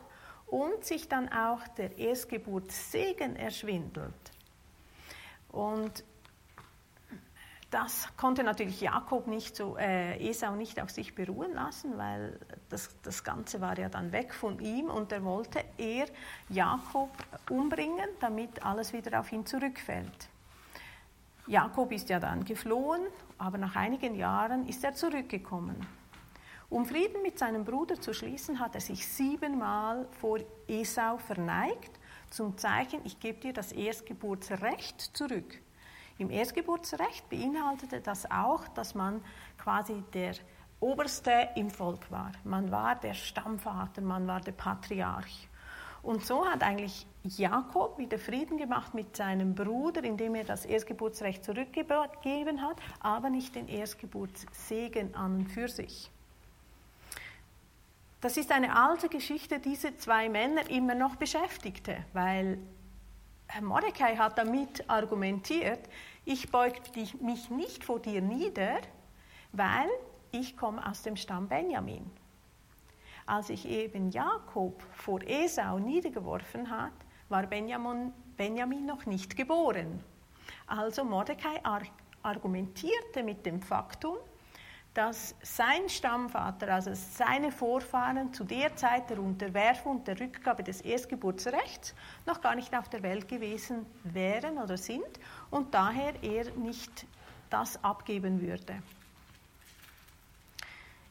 und 0.47 0.85
sich 0.85 1.09
dann 1.09 1.29
auch 1.33 1.67
der 1.77 1.99
Erstgeburtssegen 1.99 3.35
erschwindelt. 3.35 4.15
Und 5.51 6.05
das 7.71 8.09
konnte 8.17 8.45
natürlich 8.45 8.81
Jakob 8.81 9.27
nicht 9.27 9.57
so, 9.57 9.77
äh, 9.77 10.31
Esau 10.31 10.55
nicht 10.55 10.81
auf 10.81 10.91
sich 10.91 11.15
beruhen 11.15 11.53
lassen, 11.55 11.99
weil 11.99 12.39
das, 12.69 12.91
das 13.03 13.25
Ganze 13.25 13.61
war 13.61 13.77
ja 13.79 13.89
dann 13.89 14.13
weg 14.13 14.33
von 14.33 14.61
ihm 14.61 14.87
und 14.87 15.11
er 15.11 15.25
wollte 15.25 15.65
er 15.77 16.07
Jakob 16.49 17.11
umbringen, 17.51 18.09
damit 18.21 18.65
alles 18.65 18.93
wieder 18.93 19.19
auf 19.19 19.33
ihn 19.33 19.45
zurückfällt. 19.45 20.29
Jakob 21.49 21.93
ist 21.93 22.09
ja 22.09 22.21
dann 22.21 22.45
geflohen, 22.45 23.03
aber 23.39 23.59
nach 23.59 23.77
einigen 23.77 24.15
Jahren 24.15 24.69
ist 24.69 24.85
er 24.85 24.95
zurückgekommen. 24.95 25.77
Um 26.69 26.85
Frieden 26.85 27.23
mit 27.23 27.39
seinem 27.39 27.65
Bruder 27.65 28.01
zu 28.01 28.13
schließen, 28.13 28.59
hat 28.59 28.75
er 28.75 28.81
sich 28.81 29.07
siebenmal 29.07 30.07
vor 30.21 30.39
Esau 30.67 31.19
verneigt, 31.19 31.91
zum 32.31 32.59
Zeichen, 32.59 33.01
ich 33.05 33.21
gebe 33.21 33.39
dir 33.39 33.53
das 33.53 33.71
Erstgeburtsrecht 33.71 35.01
zurück. 35.01 35.61
Im 36.19 36.31
Erstgeburtsrecht 36.31 37.29
beinhaltete 37.29 38.01
das 38.01 38.31
auch, 38.31 38.67
dass 38.69 38.95
man 38.95 39.23
quasi 39.59 40.03
der 40.15 40.35
Oberste 40.81 41.49
im 41.57 41.71
Volk 41.71 42.11
war. 42.11 42.33
Man 42.45 42.71
war 42.71 42.97
der 42.97 43.15
Stammvater, 43.15 44.01
man 44.01 44.27
war 44.27 44.41
der 44.41 44.53
Patriarch. 44.53 45.49
Und 46.03 46.25
so 46.25 46.47
hat 46.47 46.63
eigentlich 46.63 47.07
Jakob 47.25 47.99
wieder 47.99 48.19
Frieden 48.19 48.59
gemacht 48.59 48.95
mit 48.95 49.17
seinem 49.17 49.55
Bruder, 49.55 50.05
indem 50.05 50.37
er 50.37 50.45
das 50.45 50.65
Erstgeburtsrecht 50.65 51.45
zurückgegeben 51.45 52.63
hat, 52.63 52.77
aber 53.01 53.29
nicht 53.29 53.57
den 53.57 53.67
Erstgeburtssegen 53.67 55.15
an 55.15 55.39
und 55.39 55.49
für 55.49 55.69
sich. 55.69 56.11
Das 58.21 58.37
ist 58.37 58.53
eine 58.53 58.77
alte 58.77 59.09
Geschichte, 59.09 59.59
diese 59.59 59.97
zwei 59.97 60.29
Männer 60.29 60.71
immer 60.71 60.95
noch 60.95 61.17
beschäftigte, 61.17 61.99
weil 62.13 62.59
Mordecai 63.61 64.17
hat 64.17 64.39
damit 64.39 64.89
argumentiert, 64.89 65.89
ich 66.25 66.51
beug 66.51 66.75
mich 67.21 67.51
nicht 67.51 67.85
vor 67.85 68.01
dir 68.01 68.21
nieder, 68.21 68.81
weil 69.53 69.89
ich 70.33 70.57
komme 70.57 70.87
aus 70.87 71.03
dem 71.03 71.17
Stamm 71.17 71.49
Benjamin. 71.49 72.11
Als 73.27 73.51
ich 73.51 73.67
eben 73.69 74.11
Jakob 74.11 74.83
vor 74.93 75.21
Esau 75.23 75.79
niedergeworfen 75.79 76.71
hat, 76.71 76.93
war 77.29 77.45
Benjamin, 77.47 78.13
Benjamin 78.37 78.87
noch 78.87 79.07
nicht 79.07 79.37
geboren. 79.37 80.03
Also 80.67 81.05
Mordecai 81.05 81.61
argumentierte 82.23 83.23
mit 83.23 83.47
dem 83.47 83.61
Faktum, 83.61 84.17
dass 84.97 85.35
sein 85.43 85.91
Stammvater, 85.91 86.73
also 86.73 86.93
seine 86.95 87.53
Vorfahren 87.53 88.33
zu 88.33 88.45
der 88.45 88.75
Zeit 88.77 89.11
der 89.11 89.19
Unterwerfung 89.19 89.99
und 89.99 90.09
der 90.09 90.19
Rückgabe 90.19 90.63
des 90.63 90.81
Erstgeburtsrechts 90.81 91.95
noch 92.25 92.41
gar 92.41 92.55
nicht 92.55 92.75
auf 92.75 92.89
der 92.89 93.03
Welt 93.03 93.29
gewesen 93.29 93.85
wären 94.05 94.57
oder 94.57 94.79
sind 94.79 95.21
und 95.51 95.75
daher 95.75 96.15
er 96.23 96.51
nicht 96.53 97.05
das 97.51 97.85
abgeben 97.85 98.41
würde. 98.41 98.83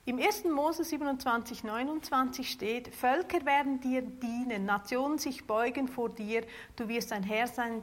Im 0.07 0.19
1. 0.19 0.45
Mose 0.45 0.83
27, 0.83 1.63
29 1.63 2.49
steht, 2.49 2.87
Völker 2.95 3.45
werden 3.45 3.81
dir 3.81 4.01
dienen, 4.01 4.65
Nationen 4.65 5.19
sich 5.19 5.45
beugen 5.45 5.87
vor 5.87 6.09
dir, 6.09 6.43
du 6.75 6.87
wirst 6.87 7.11
ein 7.11 7.23
Herr 7.23 7.47
sein, 7.47 7.81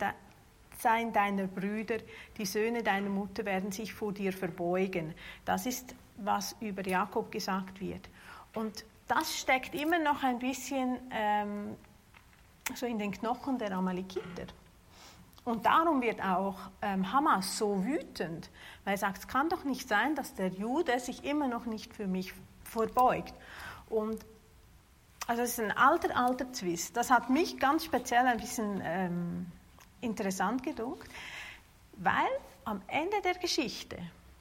sein 0.83 1.13
deiner 1.13 1.47
Brüder, 1.47 1.99
die 2.37 2.45
Söhne 2.45 2.83
deiner 2.83 3.09
Mutter 3.09 3.45
werden 3.45 3.73
sich 3.73 3.95
vor 3.95 4.13
dir 4.13 4.33
verbeugen. 4.33 5.15
Das 5.45 5.67
ist, 5.67 5.95
was 6.17 6.57
über 6.61 6.87
Jakob 6.87 7.31
gesagt 7.31 7.81
wird. 7.81 8.09
Und 8.55 8.85
das 9.09 9.39
steckt 9.39 9.75
immer 9.75 9.99
noch 9.99 10.23
ein 10.23 10.39
bisschen 10.39 10.99
ähm, 11.11 11.77
so 12.75 12.87
in 12.87 12.99
den 12.99 13.13
Knochen 13.13 13.59
der 13.59 13.73
Amalekiter. 13.73 14.47
Und 15.45 15.67
darum 15.67 16.03
wird 16.03 16.23
auch 16.23 16.57
ähm, 16.83 17.13
Hamas 17.13 17.59
so 17.59 17.85
wütend, 17.85 18.49
weil 18.85 18.95
er 18.95 18.99
sagt, 18.99 19.19
es 19.19 19.29
kann 19.29 19.49
doch 19.49 19.65
nicht 19.65 19.89
sein, 19.89 20.15
dass 20.15 20.35
der 20.35 20.49
Jude 20.49 21.01
sich 21.01 21.25
immer 21.25 21.49
noch 21.49 21.67
nicht 21.67 21.95
für 21.95 22.07
mich 22.07 22.33
verbeugt. 22.63 23.35
Und 23.91 24.25
also 25.27 25.43
es 25.43 25.59
ist 25.59 25.61
ein 25.61 25.77
alter, 25.77 26.17
alter 26.17 26.53
Zwist. 26.53 26.97
Das 26.97 27.11
hat 27.11 27.29
mich 27.31 27.59
ganz 27.59 27.85
speziell 27.85 28.27
ein 28.27 28.39
bisschen 28.39 28.81
ähm, 28.85 29.47
interessant 30.03 30.63
gedunkt, 30.63 31.09
weil 31.97 32.29
am 32.65 32.83
Ende 32.87 33.21
der 33.23 33.35
Geschichte 33.35 33.97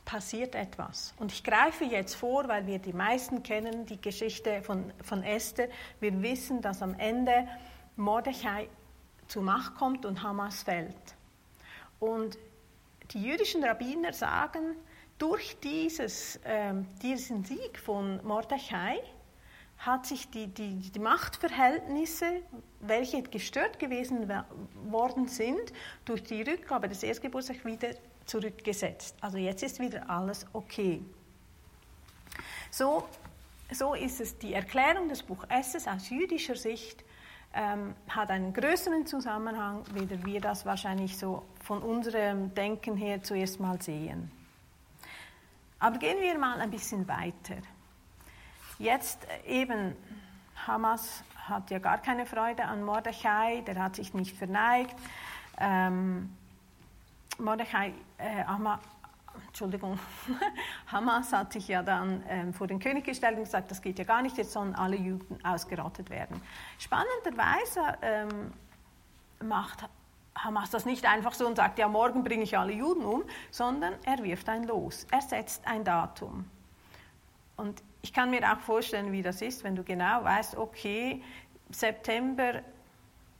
passiert 0.05 0.55
etwas. 0.55 1.13
Und 1.19 1.31
ich 1.31 1.43
greife 1.43 1.85
jetzt 1.85 2.15
vor, 2.15 2.47
weil 2.47 2.67
wir 2.67 2.79
die 2.79 2.93
meisten 2.93 3.43
kennen, 3.43 3.85
die 3.85 3.99
Geschichte 3.99 4.61
von, 4.61 4.91
von 5.03 5.23
Esther. 5.23 5.69
Wir 5.99 6.21
wissen, 6.21 6.61
dass 6.61 6.81
am 6.81 6.95
Ende 6.95 7.47
Mordechai 7.95 8.67
zur 9.27 9.43
Macht 9.43 9.75
kommt 9.75 10.05
und 10.05 10.21
Hamas 10.21 10.63
fällt. 10.63 11.15
Und 11.99 12.37
die 13.11 13.23
jüdischen 13.23 13.63
Rabbiner 13.63 14.11
sagen, 14.11 14.75
durch 15.17 15.57
dieses, 15.61 16.37
äh, 16.37 16.73
diesen 17.01 17.43
Sieg 17.45 17.77
von 17.79 18.19
Mordechai 18.25 18.99
hat 19.81 20.05
sich 20.05 20.29
die, 20.29 20.47
die, 20.47 20.75
die 20.91 20.99
Machtverhältnisse, 20.99 22.43
welche 22.81 23.23
gestört 23.23 23.79
gewesen 23.79 24.31
worden 24.89 25.27
sind, 25.27 25.73
durch 26.05 26.23
die 26.23 26.43
Rückgabe 26.43 26.87
des 26.87 27.01
Erstgeburtsrechts 27.01 27.65
wieder 27.65 27.89
zurückgesetzt. 28.25 29.15
Also 29.21 29.37
jetzt 29.37 29.63
ist 29.63 29.79
wieder 29.79 30.07
alles 30.09 30.45
okay. 30.53 31.01
So, 32.69 33.07
so 33.71 33.95
ist 33.95 34.21
es 34.21 34.37
die 34.37 34.53
Erklärung 34.53 35.09
des 35.09 35.23
Buch 35.23 35.45
Esses 35.49 35.87
aus 35.87 36.09
jüdischer 36.09 36.55
Sicht 36.55 37.03
ähm, 37.53 37.95
hat 38.07 38.29
einen 38.29 38.53
größeren 38.53 39.05
Zusammenhang, 39.07 39.83
wie 39.93 40.25
wir 40.25 40.41
das 40.41 40.65
wahrscheinlich 40.65 41.17
so 41.17 41.43
von 41.63 41.81
unserem 41.81 42.53
Denken 42.53 42.95
her 42.95 43.23
zuerst 43.23 43.59
mal 43.59 43.81
sehen. 43.81 44.31
Aber 45.79 45.97
gehen 45.97 46.21
wir 46.21 46.37
mal 46.37 46.61
ein 46.61 46.69
bisschen 46.69 47.07
weiter. 47.07 47.57
Jetzt 48.81 49.27
eben, 49.45 49.95
Hamas 50.65 51.23
hat 51.47 51.69
ja 51.69 51.77
gar 51.77 51.99
keine 51.99 52.25
Freude 52.25 52.65
an 52.65 52.81
Mordechai, 52.83 53.61
der 53.67 53.75
hat 53.75 53.95
sich 53.95 54.15
nicht 54.15 54.35
verneigt. 54.35 54.95
Ähm, 55.59 56.35
Mordechai, 57.37 57.93
äh, 58.17 58.43
Entschuldigung, 59.45 59.99
Hamas 60.91 61.31
hat 61.31 61.53
sich 61.53 61.67
ja 61.67 61.83
dann 61.83 62.23
ähm, 62.27 62.55
vor 62.55 62.65
den 62.65 62.79
König 62.79 63.05
gestellt 63.05 63.37
und 63.37 63.43
gesagt, 63.43 63.69
das 63.69 63.83
geht 63.83 63.99
ja 63.99 64.03
gar 64.03 64.23
nicht, 64.23 64.35
jetzt 64.37 64.51
sollen 64.51 64.73
alle 64.73 64.95
Juden 64.95 65.37
ausgerottet 65.45 66.09
werden. 66.09 66.41
Spannenderweise 66.79 67.81
ähm, 68.01 68.51
macht 69.43 69.87
Hamas 70.33 70.71
das 70.71 70.85
nicht 70.85 71.05
einfach 71.05 71.33
so 71.33 71.45
und 71.45 71.57
sagt, 71.57 71.77
ja, 71.77 71.87
morgen 71.87 72.23
bringe 72.23 72.41
ich 72.41 72.57
alle 72.57 72.73
Juden 72.73 73.05
um, 73.05 73.25
sondern 73.51 73.93
er 74.05 74.23
wirft 74.23 74.49
ein 74.49 74.63
Los, 74.63 75.05
er 75.11 75.21
setzt 75.21 75.67
ein 75.67 75.83
Datum. 75.83 76.45
Und 77.57 77.83
ich 78.01 78.13
kann 78.13 78.29
mir 78.29 78.51
auch 78.51 78.59
vorstellen, 78.59 79.11
wie 79.11 79.21
das 79.21 79.41
ist, 79.41 79.63
wenn 79.63 79.75
du 79.75 79.83
genau 79.83 80.23
weißt, 80.23 80.57
okay, 80.57 81.21
September 81.69 82.61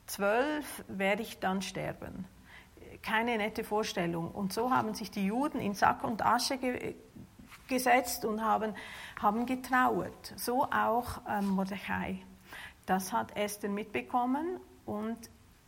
12 0.08 0.86
werde 0.88 1.22
ich 1.22 1.40
dann 1.40 1.62
sterben 1.62 2.26
keine 3.02 3.38
nette 3.38 3.64
Vorstellung. 3.64 4.32
Und 4.32 4.54
so 4.54 4.72
haben 4.72 4.94
sich 4.94 5.12
die 5.12 5.26
Juden 5.26 5.60
in 5.60 5.74
Sack 5.74 6.04
und 6.04 6.26
Asche 6.26 6.58
ge 6.58 6.96
gesetzt 7.68 8.26
und 8.26 8.44
haben, 8.44 8.74
haben 9.22 9.46
getrauert. 9.46 10.34
So 10.36 10.64
auch 10.64 11.22
ähm, 11.30 11.48
Mordechai. 11.48 12.22
Das 12.86 13.14
hat 13.14 13.38
Esther 13.38 13.70
mitbekommen 13.70 14.60
und 14.86 15.18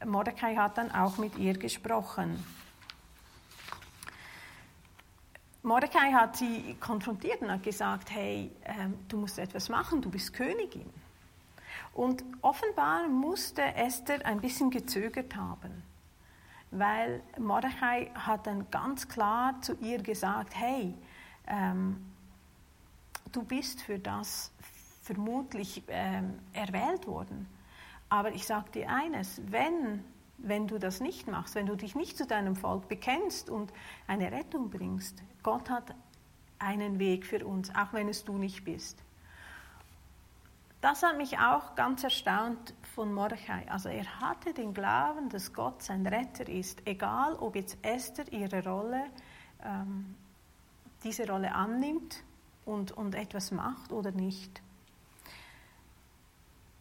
Mordechai 0.06 0.56
hat 0.58 0.78
dann 0.78 0.92
auch 0.92 1.18
mit 1.18 1.38
ihr 1.38 1.54
gesprochen. 1.54 2.44
Mordecai 5.64 6.12
hat 6.12 6.38
sie 6.38 6.76
konfrontiert 6.80 7.42
und 7.42 7.52
hat 7.52 7.64
gesagt, 7.64 8.12
hey, 8.12 8.52
ähm, 8.66 8.96
du 9.08 9.18
musst 9.18 9.40
etwas 9.40 9.70
machen, 9.70 10.02
du 10.02 10.10
bist 10.10 10.34
Königin. 10.34 10.90
Und 11.94 12.24
offenbar 12.42 13.08
musste 13.08 13.62
Esther 13.62 14.26
ein 14.26 14.42
bisschen 14.42 14.70
gezögert 14.70 15.36
haben 15.36 15.84
weil 16.74 17.22
Mordechai 17.38 18.10
hat 18.16 18.48
dann 18.48 18.70
ganz 18.72 19.08
klar 19.08 19.62
zu 19.62 19.78
ihr 19.80 20.02
gesagt, 20.02 20.56
hey, 20.56 20.94
ähm, 21.48 22.04
du 23.32 23.44
bist 23.44 23.82
für 23.82 24.00
das 24.00 24.52
vermutlich 25.04 25.84
ähm, 25.88 26.40
erwählt 26.54 27.06
worden. 27.06 27.48
Aber 28.10 28.32
ich 28.32 28.46
sage 28.46 28.72
dir 28.72 28.90
eines, 28.90 29.40
wenn, 29.48 30.04
wenn 30.44 30.68
du 30.68 30.78
das 30.78 31.00
nicht 31.00 31.28
machst, 31.28 31.56
wenn 31.56 31.66
du 31.66 31.76
dich 31.76 31.96
nicht 31.96 32.18
zu 32.18 32.28
deinem 32.28 32.56
Volk 32.56 32.88
bekennst 32.88 33.50
und 33.50 33.74
eine 34.08 34.32
Rettung 34.32 34.70
bringst, 34.70 35.24
Gott 35.42 35.70
hat 35.70 35.96
einen 36.60 37.00
Weg 37.00 37.26
für 37.26 37.46
uns, 37.46 37.74
auch 37.74 37.94
wenn 37.94 38.10
es 38.10 38.24
du 38.24 38.38
nicht 38.38 38.64
bist. 38.64 39.04
Das 40.82 41.02
hat 41.02 41.18
mich 41.18 41.40
auch 41.40 41.76
ganz 41.76 42.04
erstaunt 42.04 42.74
von 42.94 43.14
Mordechai. 43.14 43.66
Also 43.70 43.88
er 43.88 44.20
hatte 44.20 44.54
den 44.54 44.74
Glauben, 44.74 45.30
dass 45.30 45.54
Gott 45.54 45.82
sein 45.82 46.06
Retter 46.06 46.48
ist, 46.50 46.86
egal 46.86 47.36
ob 47.36 47.56
jetzt 47.56 47.78
Esther 47.82 48.32
ihre 48.34 48.64
Rolle, 48.66 49.06
ähm, 49.64 50.16
diese 51.06 51.26
Rolle 51.26 51.56
annimmt 51.56 52.22
und, 52.66 52.92
und 52.92 53.16
etwas 53.16 53.52
macht 53.52 53.94
oder 53.94 54.12
nicht. 54.12 54.62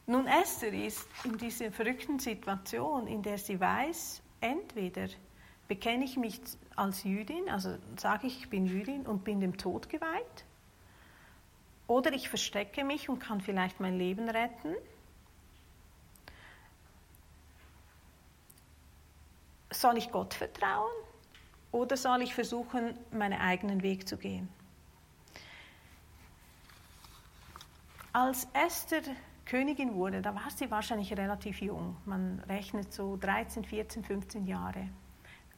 Nun, 0.06 0.26
Esther 0.26 0.72
ist 0.72 1.06
in 1.24 1.38
dieser 1.38 1.70
verrückten 1.70 2.18
Situation, 2.18 3.06
in 3.06 3.22
der 3.22 3.38
sie 3.38 3.60
weiß, 3.60 4.20
entweder 4.40 5.08
bekenne 5.68 6.04
ich 6.04 6.16
mich 6.16 6.40
als 6.74 7.04
Jüdin, 7.04 7.48
also 7.48 7.78
sage 7.96 8.26
ich, 8.26 8.40
ich 8.40 8.50
bin 8.50 8.66
Jüdin 8.66 9.06
und 9.06 9.22
bin 9.22 9.40
dem 9.40 9.56
Tod 9.56 9.88
geweiht. 9.88 10.44
Oder 11.86 12.12
ich 12.12 12.28
verstecke 12.28 12.84
mich 12.84 13.08
und 13.08 13.20
kann 13.20 13.40
vielleicht 13.40 13.78
mein 13.78 13.96
Leben 13.96 14.28
retten. 14.28 14.74
Soll 19.70 19.98
ich 19.98 20.10
Gott 20.10 20.34
vertrauen 20.34 20.92
oder 21.70 21.96
soll 21.96 22.22
ich 22.22 22.34
versuchen, 22.34 22.98
meinen 23.12 23.40
eigenen 23.40 23.82
Weg 23.82 24.08
zu 24.08 24.16
gehen? 24.16 24.48
Als 28.12 28.46
Esther 28.52 29.02
Königin 29.44 29.94
wurde, 29.94 30.22
da 30.22 30.34
war 30.34 30.50
sie 30.50 30.70
wahrscheinlich 30.70 31.16
relativ 31.16 31.60
jung. 31.60 31.96
Man 32.04 32.40
rechnet 32.48 32.92
so 32.92 33.16
13, 33.16 33.64
14, 33.64 34.04
15 34.04 34.46
Jahre. 34.46 34.88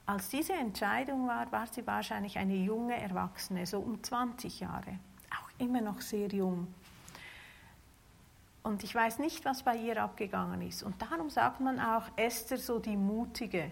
Als 0.06 0.28
diese 0.28 0.52
Entscheidung 0.52 1.26
war, 1.28 1.50
war 1.52 1.66
sie 1.66 1.86
wahrscheinlich 1.86 2.38
eine 2.38 2.56
junge 2.56 3.00
Erwachsene, 3.00 3.66
so 3.66 3.80
um 3.80 4.02
20 4.02 4.60
Jahre. 4.60 4.98
Auch 5.30 5.48
immer 5.58 5.80
noch 5.80 6.00
sehr 6.00 6.28
jung. 6.28 6.66
Und 8.62 8.82
ich 8.82 8.94
weiß 8.94 9.18
nicht, 9.18 9.44
was 9.44 9.62
bei 9.62 9.76
ihr 9.76 10.02
abgegangen 10.02 10.62
ist. 10.62 10.82
Und 10.82 11.00
darum 11.00 11.30
sagt 11.30 11.60
man 11.60 11.78
auch 11.78 12.04
Esther 12.16 12.58
so 12.58 12.78
die 12.78 12.96
Mutige, 12.96 13.70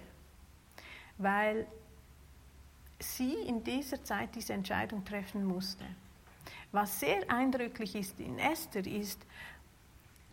weil 1.19 1.67
sie 2.99 3.33
in 3.33 3.65
dieser 3.65 4.03
Zeit 4.05 4.35
diese 4.35 4.53
Entscheidung 4.53 5.05
treffen 5.05 5.45
musste. 5.45 5.85
Was 6.73 7.01
sehr 7.01 7.31
eindrücklich 7.31 7.95
ist 7.95 8.19
in 8.21 8.39
Esther 8.39 8.87
ist, 8.87 9.21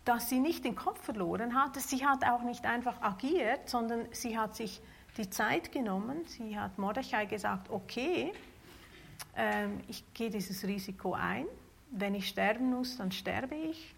dass 0.04 0.28
sie 0.28 0.40
nicht 0.40 0.64
den 0.64 0.76
Kopf 0.76 1.02
verloren 1.02 1.54
hat. 1.54 1.76
Sie 1.76 2.06
hat 2.06 2.24
auch 2.24 2.42
nicht 2.42 2.64
einfach 2.64 3.00
agiert, 3.02 3.68
sondern 3.68 4.06
sie 4.12 4.38
hat 4.38 4.56
sich 4.56 4.80
die 5.16 5.28
Zeit 5.28 5.72
genommen. 5.72 6.24
Sie 6.26 6.58
hat 6.58 6.78
Mordechai 6.78 7.26
gesagt, 7.26 7.70
okay, 7.70 8.32
ähm, 9.36 9.80
ich 9.88 10.02
gehe 10.14 10.30
dieses 10.30 10.64
Risiko 10.64 11.14
ein. 11.14 11.46
Wenn 11.90 12.14
ich 12.14 12.28
sterben 12.28 12.70
muss, 12.70 12.96
dann 12.96 13.12
sterbe 13.12 13.54
ich. 13.54 13.94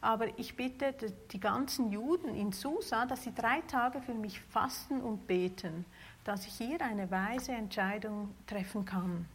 Aber 0.00 0.38
ich 0.38 0.56
bitte 0.56 0.94
die 1.30 1.40
ganzen 1.40 1.90
Juden 1.90 2.34
in 2.34 2.52
Susa, 2.52 3.06
dass 3.06 3.22
sie 3.22 3.34
drei 3.34 3.60
Tage 3.62 4.02
für 4.02 4.14
mich 4.14 4.40
fasten 4.40 5.00
und 5.00 5.26
beten, 5.26 5.86
dass 6.24 6.46
ich 6.46 6.54
hier 6.54 6.80
eine 6.82 7.10
weise 7.10 7.52
Entscheidung 7.52 8.34
treffen 8.46 8.84
kann. 8.84 9.26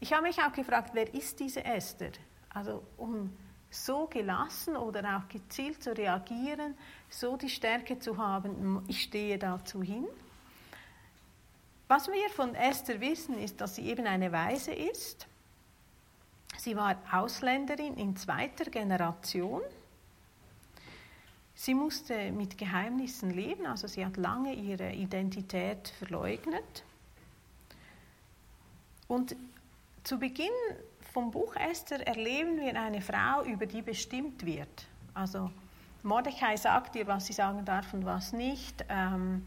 Ich 0.00 0.12
habe 0.12 0.22
mich 0.22 0.40
auch 0.40 0.52
gefragt, 0.52 0.90
wer 0.92 1.12
ist 1.12 1.40
diese 1.40 1.64
Esther? 1.64 2.12
Also 2.56 2.82
um 2.96 3.30
so 3.70 4.06
gelassen 4.06 4.78
oder 4.78 5.18
auch 5.18 5.28
gezielt 5.28 5.82
zu 5.82 5.94
reagieren, 5.94 6.74
so 7.10 7.36
die 7.36 7.50
Stärke 7.50 7.98
zu 7.98 8.16
haben, 8.16 8.82
ich 8.88 9.02
stehe 9.02 9.38
dazu 9.38 9.82
hin. 9.82 10.06
Was 11.86 12.08
wir 12.08 12.30
von 12.30 12.54
Esther 12.54 12.98
wissen, 13.02 13.38
ist, 13.38 13.60
dass 13.60 13.74
sie 13.74 13.82
eben 13.82 14.06
eine 14.06 14.32
Weise 14.32 14.72
ist. 14.72 15.26
Sie 16.56 16.74
war 16.76 16.96
Ausländerin 17.12 17.98
in 17.98 18.16
zweiter 18.16 18.64
Generation. 18.70 19.60
Sie 21.54 21.74
musste 21.74 22.32
mit 22.32 22.56
Geheimnissen 22.56 23.32
leben, 23.32 23.66
also 23.66 23.86
sie 23.86 24.04
hat 24.04 24.16
lange 24.16 24.54
ihre 24.54 24.92
Identität 24.92 25.88
verleugnet. 25.98 26.84
Und 29.08 29.36
zu 30.04 30.18
Beginn 30.18 30.48
vom 31.16 31.30
Buch 31.30 31.56
Esther 31.56 32.06
erleben 32.06 32.60
wir 32.60 32.78
eine 32.78 33.00
Frau, 33.00 33.42
über 33.42 33.64
die 33.64 33.80
bestimmt 33.80 34.44
wird. 34.44 34.86
Also 35.14 35.50
Mordechai 36.02 36.58
sagt 36.58 36.94
ihr, 36.94 37.06
was 37.06 37.24
sie 37.24 37.32
sagen 37.32 37.64
darf 37.64 37.94
und 37.94 38.04
was 38.04 38.34
nicht. 38.34 38.84
Ähm, 38.90 39.46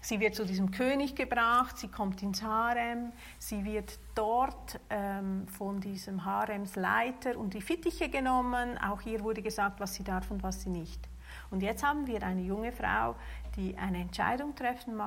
sie 0.00 0.20
wird 0.20 0.34
zu 0.34 0.46
diesem 0.46 0.70
König 0.70 1.16
gebracht, 1.16 1.76
sie 1.76 1.88
kommt 1.88 2.22
ins 2.22 2.42
Harem, 2.42 3.12
sie 3.38 3.62
wird 3.66 3.98
dort 4.14 4.80
ähm, 4.88 5.46
von 5.48 5.82
diesem 5.82 6.24
Haremsleiter 6.24 7.36
und 7.36 7.52
die 7.52 7.60
Fittiche 7.60 8.08
genommen. 8.08 8.78
Auch 8.78 9.02
ihr 9.02 9.20
wurde 9.20 9.42
gesagt, 9.42 9.80
was 9.80 9.92
sie 9.92 10.02
darf 10.02 10.30
und 10.30 10.42
was 10.42 10.62
sie 10.62 10.70
nicht. 10.70 11.10
Und 11.50 11.62
jetzt 11.62 11.84
haben 11.84 12.06
wir 12.06 12.22
eine 12.22 12.40
junge 12.40 12.72
Frau, 12.72 13.16
die 13.56 13.76
eine 13.76 13.98
Entscheidung 13.98 14.54
treffen, 14.54 14.98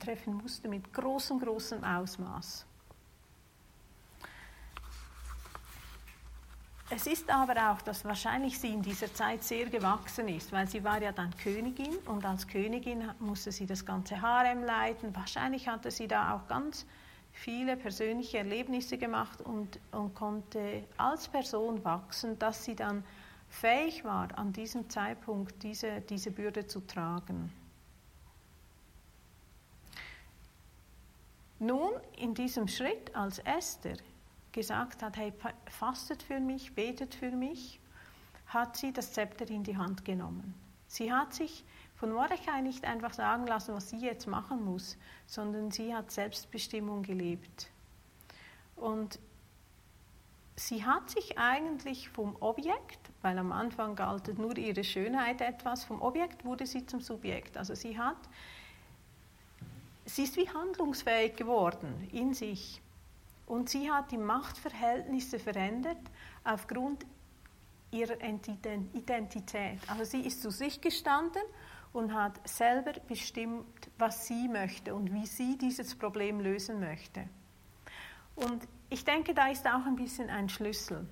treffen 0.00 0.34
musste 0.34 0.66
mit 0.66 0.92
großem, 0.92 1.38
großem 1.38 1.84
Ausmaß. 1.84 2.66
Es 6.94 7.06
ist 7.06 7.30
aber 7.30 7.70
auch, 7.70 7.80
dass 7.80 8.04
wahrscheinlich 8.04 8.58
sie 8.58 8.68
in 8.68 8.82
dieser 8.82 9.14
Zeit 9.14 9.42
sehr 9.42 9.64
gewachsen 9.70 10.28
ist, 10.28 10.52
weil 10.52 10.68
sie 10.68 10.84
war 10.84 11.00
ja 11.00 11.10
dann 11.10 11.34
Königin 11.38 11.96
und 12.04 12.22
als 12.26 12.46
Königin 12.46 13.10
musste 13.18 13.50
sie 13.50 13.64
das 13.64 13.86
ganze 13.86 14.20
Harem 14.20 14.62
leiten. 14.62 15.16
Wahrscheinlich 15.16 15.68
hatte 15.68 15.90
sie 15.90 16.06
da 16.06 16.34
auch 16.34 16.46
ganz 16.48 16.84
viele 17.32 17.78
persönliche 17.78 18.36
Erlebnisse 18.36 18.98
gemacht 18.98 19.40
und, 19.40 19.80
und 19.90 20.14
konnte 20.14 20.84
als 20.98 21.28
Person 21.28 21.82
wachsen, 21.82 22.38
dass 22.38 22.62
sie 22.66 22.76
dann 22.76 23.02
fähig 23.48 24.04
war, 24.04 24.28
an 24.38 24.52
diesem 24.52 24.90
Zeitpunkt 24.90 25.62
diese, 25.62 26.02
diese 26.02 26.30
Bürde 26.30 26.66
zu 26.66 26.80
tragen. 26.80 27.50
Nun, 31.58 31.92
in 32.18 32.34
diesem 32.34 32.68
Schritt 32.68 33.16
als 33.16 33.38
Esther 33.38 33.96
gesagt 34.52 35.02
hat, 35.02 35.16
hey, 35.16 35.32
fastet 35.66 36.22
für 36.22 36.40
mich, 36.40 36.74
betet 36.74 37.14
für 37.14 37.30
mich, 37.30 37.80
hat 38.46 38.76
sie 38.76 38.92
das 38.92 39.12
Zepter 39.12 39.48
in 39.48 39.64
die 39.64 39.76
Hand 39.76 40.04
genommen. 40.04 40.54
Sie 40.86 41.12
hat 41.12 41.32
sich 41.32 41.64
von 41.96 42.12
Mordechai 42.12 42.60
nicht 42.60 42.84
einfach 42.84 43.14
sagen 43.14 43.46
lassen, 43.46 43.74
was 43.74 43.90
sie 43.90 43.98
jetzt 43.98 44.26
machen 44.26 44.64
muss, 44.64 44.98
sondern 45.26 45.70
sie 45.70 45.94
hat 45.94 46.10
Selbstbestimmung 46.10 47.02
gelebt. 47.02 47.70
Und 48.76 49.18
sie 50.56 50.84
hat 50.84 51.08
sich 51.10 51.38
eigentlich 51.38 52.08
vom 52.10 52.36
Objekt, 52.40 52.98
weil 53.22 53.38
am 53.38 53.52
Anfang 53.52 53.94
galt 53.94 54.36
nur 54.36 54.58
ihre 54.58 54.84
Schönheit 54.84 55.40
etwas, 55.40 55.84
vom 55.84 56.02
Objekt 56.02 56.44
wurde 56.44 56.66
sie 56.66 56.84
zum 56.84 57.00
Subjekt. 57.00 57.56
Also 57.56 57.74
sie 57.74 57.96
hat, 57.96 58.18
sie 60.04 60.24
ist 60.24 60.36
wie 60.36 60.48
handlungsfähig 60.48 61.36
geworden 61.36 62.08
in 62.12 62.34
sich. 62.34 62.82
Und 63.46 63.68
sie 63.68 63.90
hat 63.90 64.10
die 64.12 64.18
Machtverhältnisse 64.18 65.38
verändert 65.38 65.98
aufgrund 66.44 67.04
ihrer 67.90 68.16
Identität. 68.22 69.78
Also 69.88 70.04
sie 70.04 70.22
ist 70.22 70.42
zu 70.42 70.50
sich 70.50 70.80
gestanden 70.80 71.42
und 71.92 72.14
hat 72.14 72.40
selber 72.48 72.92
bestimmt, 73.06 73.90
was 73.98 74.26
sie 74.26 74.48
möchte 74.48 74.94
und 74.94 75.12
wie 75.12 75.26
sie 75.26 75.58
dieses 75.58 75.94
Problem 75.94 76.40
lösen 76.40 76.80
möchte. 76.80 77.28
Und 78.34 78.66
ich 78.88 79.04
denke, 79.04 79.34
da 79.34 79.48
ist 79.48 79.66
auch 79.66 79.84
ein 79.86 79.96
bisschen 79.96 80.30
ein 80.30 80.48
Schlüssel. 80.48 81.06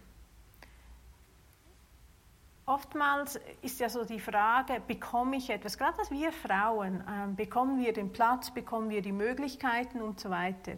Oftmals 2.65 3.39
ist 3.63 3.81
ja 3.81 3.89
so 3.89 4.05
die 4.05 4.21
Frage, 4.21 4.81
bekomme 4.87 5.37
ich 5.37 5.51
etwas, 5.51 5.77
gerade 5.77 5.99
als 5.99 6.11
wir 6.11 6.31
Frauen, 6.31 7.01
äh, 7.01 7.27
bekommen 7.35 7.81
wir 7.81 7.93
den 7.93 8.13
Platz, 8.13 8.53
bekommen 8.53 8.91
wir 8.91 9.03
die 9.03 9.13
Möglichkeiten 9.13 10.01
und 10.01 10.21
so 10.21 10.31
weiter. 10.31 10.77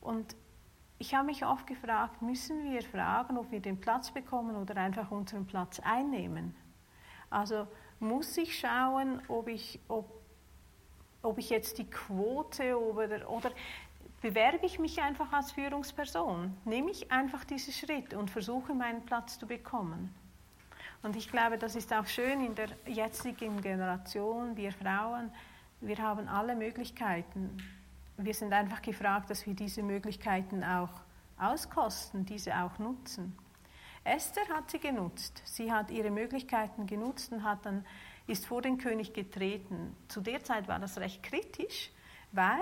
Und 0.00 0.36
ich 1.02 1.16
habe 1.16 1.26
mich 1.26 1.44
oft 1.44 1.66
gefragt, 1.66 2.22
müssen 2.22 2.62
wir 2.62 2.80
fragen, 2.80 3.36
ob 3.36 3.50
wir 3.50 3.58
den 3.58 3.80
Platz 3.80 4.12
bekommen 4.12 4.54
oder 4.54 4.76
einfach 4.76 5.10
unseren 5.10 5.44
Platz 5.46 5.80
einnehmen? 5.80 6.54
Also 7.28 7.66
muss 7.98 8.36
ich 8.36 8.56
schauen, 8.56 9.20
ob 9.26 9.48
ich, 9.48 9.80
ob, 9.88 10.08
ob 11.22 11.38
ich 11.38 11.50
jetzt 11.50 11.78
die 11.78 11.90
Quote 11.90 12.78
oder, 12.80 13.28
oder 13.28 13.50
bewerbe 14.20 14.64
ich 14.64 14.78
mich 14.78 15.02
einfach 15.02 15.32
als 15.32 15.50
Führungsperson? 15.50 16.56
Nehme 16.64 16.92
ich 16.92 17.10
einfach 17.10 17.44
diesen 17.44 17.72
Schritt 17.72 18.14
und 18.14 18.30
versuche 18.30 18.72
meinen 18.72 19.04
Platz 19.04 19.40
zu 19.40 19.46
bekommen? 19.48 20.14
Und 21.02 21.16
ich 21.16 21.28
glaube, 21.28 21.58
das 21.58 21.74
ist 21.74 21.92
auch 21.92 22.06
schön 22.06 22.46
in 22.46 22.54
der 22.54 22.68
jetzigen 22.86 23.60
Generation, 23.60 24.56
wir 24.56 24.70
Frauen, 24.70 25.32
wir 25.80 25.98
haben 25.98 26.28
alle 26.28 26.54
Möglichkeiten 26.54 27.56
wir 28.16 28.34
sind 28.34 28.52
einfach 28.52 28.82
gefragt, 28.82 29.30
dass 29.30 29.46
wir 29.46 29.54
diese 29.54 29.82
Möglichkeiten 29.82 30.62
auch 30.64 30.90
auskosten, 31.38 32.24
diese 32.24 32.56
auch 32.56 32.78
nutzen. 32.78 33.36
Esther 34.04 34.48
hat 34.48 34.70
sie 34.70 34.78
genutzt. 34.78 35.42
Sie 35.44 35.72
hat 35.72 35.90
ihre 35.90 36.10
Möglichkeiten 36.10 36.86
genutzt 36.86 37.32
und 37.32 37.44
hat 37.44 37.64
dann, 37.64 37.84
ist 38.26 38.46
vor 38.46 38.62
den 38.62 38.78
König 38.78 39.12
getreten. 39.12 39.96
Zu 40.08 40.20
der 40.20 40.42
Zeit 40.42 40.68
war 40.68 40.78
das 40.78 40.98
recht 40.98 41.22
kritisch, 41.22 41.90
weil 42.32 42.60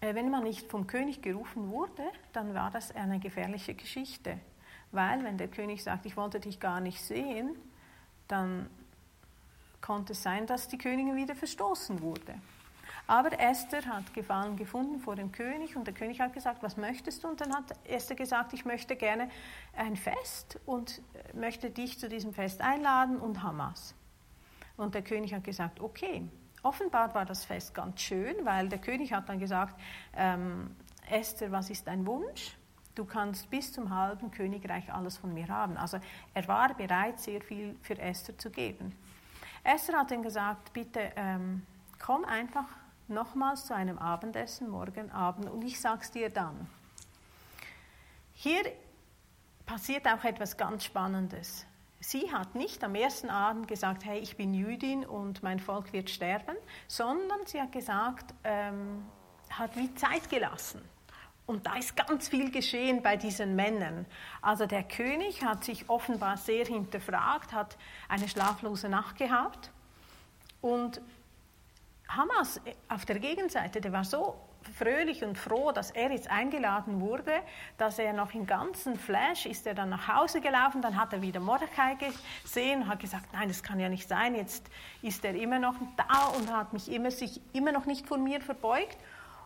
äh, 0.00 0.14
wenn 0.14 0.30
man 0.30 0.42
nicht 0.42 0.68
vom 0.70 0.86
König 0.86 1.22
gerufen 1.22 1.70
wurde, 1.70 2.02
dann 2.32 2.54
war 2.54 2.70
das 2.70 2.94
eine 2.94 3.20
gefährliche 3.20 3.74
Geschichte. 3.74 4.38
Weil 4.92 5.24
wenn 5.24 5.38
der 5.38 5.48
König 5.48 5.82
sagt, 5.82 6.06
ich 6.06 6.16
wollte 6.16 6.40
dich 6.40 6.60
gar 6.60 6.80
nicht 6.80 7.00
sehen, 7.00 7.56
dann 8.28 8.68
konnte 9.80 10.12
es 10.12 10.22
sein, 10.22 10.46
dass 10.46 10.68
die 10.68 10.78
Königin 10.78 11.16
wieder 11.16 11.34
verstoßen 11.34 12.00
wurde. 12.00 12.34
Aber 13.06 13.38
Esther 13.38 13.84
hat 13.84 14.14
Gefallen 14.14 14.56
gefunden 14.56 14.98
vor 14.98 15.14
dem 15.14 15.30
König 15.30 15.76
und 15.76 15.86
der 15.86 15.92
König 15.92 16.20
hat 16.20 16.32
gesagt, 16.32 16.62
was 16.62 16.76
möchtest 16.76 17.22
du? 17.22 17.28
Und 17.28 17.40
dann 17.40 17.54
hat 17.54 17.64
Esther 17.84 18.16
gesagt, 18.16 18.54
ich 18.54 18.64
möchte 18.64 18.96
gerne 18.96 19.28
ein 19.76 19.96
Fest 19.96 20.58
und 20.64 21.02
möchte 21.34 21.70
dich 21.70 21.98
zu 21.98 22.08
diesem 22.08 22.32
Fest 22.32 22.62
einladen 22.62 23.18
und 23.18 23.42
Hamas. 23.42 23.94
Und 24.76 24.94
der 24.94 25.02
König 25.02 25.34
hat 25.34 25.44
gesagt, 25.44 25.80
okay. 25.80 26.26
Offenbar 26.62 27.14
war 27.14 27.26
das 27.26 27.44
Fest 27.44 27.74
ganz 27.74 28.00
schön, 28.00 28.36
weil 28.44 28.70
der 28.70 28.78
König 28.78 29.12
hat 29.12 29.28
dann 29.28 29.38
gesagt, 29.38 29.78
ähm, 30.16 30.74
Esther, 31.10 31.52
was 31.52 31.68
ist 31.68 31.86
dein 31.86 32.06
Wunsch? 32.06 32.56
Du 32.94 33.04
kannst 33.04 33.50
bis 33.50 33.70
zum 33.70 33.94
halben 33.94 34.30
Königreich 34.30 34.90
alles 34.90 35.18
von 35.18 35.34
mir 35.34 35.48
haben. 35.48 35.76
Also 35.76 35.98
er 36.32 36.48
war 36.48 36.72
bereit, 36.72 37.20
sehr 37.20 37.42
viel 37.42 37.76
für 37.82 37.98
Esther 37.98 38.38
zu 38.38 38.50
geben. 38.50 38.96
Esther 39.62 39.98
hat 39.98 40.10
dann 40.10 40.22
gesagt, 40.22 40.72
bitte 40.72 41.12
ähm, 41.16 41.66
komm 41.98 42.24
einfach 42.24 42.64
nochmals 43.08 43.66
zu 43.66 43.74
einem 43.74 43.98
Abendessen 43.98 44.68
morgen 44.68 45.10
Abend 45.10 45.50
und 45.50 45.62
ich 45.62 45.80
sag's 45.80 46.10
dir 46.10 46.30
dann. 46.30 46.68
Hier 48.32 48.62
passiert 49.66 50.06
auch 50.06 50.24
etwas 50.24 50.56
ganz 50.56 50.84
Spannendes. 50.84 51.66
Sie 52.00 52.30
hat 52.32 52.54
nicht 52.54 52.84
am 52.84 52.94
ersten 52.94 53.30
Abend 53.30 53.66
gesagt, 53.66 54.04
hey, 54.04 54.18
ich 54.18 54.36
bin 54.36 54.52
Jüdin 54.52 55.06
und 55.06 55.42
mein 55.42 55.58
Volk 55.58 55.92
wird 55.92 56.10
sterben, 56.10 56.56
sondern 56.86 57.46
sie 57.46 57.60
hat 57.60 57.72
gesagt, 57.72 58.34
ähm, 58.44 59.06
hat 59.48 59.74
wie 59.76 59.94
Zeit 59.94 60.28
gelassen. 60.28 60.82
Und 61.46 61.66
da 61.66 61.76
ist 61.76 61.96
ganz 61.96 62.28
viel 62.28 62.50
geschehen 62.50 63.02
bei 63.02 63.16
diesen 63.16 63.54
Männern. 63.54 64.06
Also 64.40 64.66
der 64.66 64.82
König 64.82 65.44
hat 65.44 65.64
sich 65.64 65.88
offenbar 65.88 66.36
sehr 66.36 66.64
hinterfragt, 66.64 67.52
hat 67.52 67.76
eine 68.08 68.28
schlaflose 68.28 68.88
Nacht 68.88 69.16
gehabt. 69.16 69.70
Und 70.62 71.02
Hamas 72.08 72.60
auf 72.88 73.04
der 73.04 73.18
Gegenseite, 73.18 73.80
der 73.80 73.92
war 73.92 74.04
so 74.04 74.36
fröhlich 74.78 75.24
und 75.24 75.38
froh, 75.38 75.72
dass 75.72 75.90
er 75.90 76.10
jetzt 76.10 76.30
eingeladen 76.30 77.00
wurde, 77.00 77.32
dass 77.76 77.98
er 77.98 78.12
noch 78.12 78.32
im 78.34 78.46
ganzen 78.46 78.98
Flash 78.98 79.46
ist 79.46 79.66
er 79.66 79.74
dann 79.74 79.90
nach 79.90 80.08
Hause 80.08 80.40
gelaufen, 80.40 80.82
dann 80.82 80.98
hat 80.98 81.12
er 81.12 81.22
wieder 81.22 81.40
Mordechai 81.40 81.96
gesehen 82.42 82.82
und 82.82 82.88
hat 82.88 83.00
gesagt, 83.00 83.32
nein, 83.32 83.48
das 83.48 83.62
kann 83.62 83.78
ja 83.80 83.88
nicht 83.88 84.08
sein, 84.08 84.34
jetzt 84.34 84.66
ist 85.02 85.24
er 85.24 85.34
immer 85.34 85.58
noch 85.58 85.74
da 85.96 86.28
und 86.38 86.52
hat 86.52 86.72
mich 86.72 86.90
immer, 86.90 87.10
sich 87.10 87.40
immer 87.52 87.72
noch 87.72 87.86
nicht 87.86 88.06
von 88.06 88.22
mir 88.22 88.40
verbeugt 88.40 88.96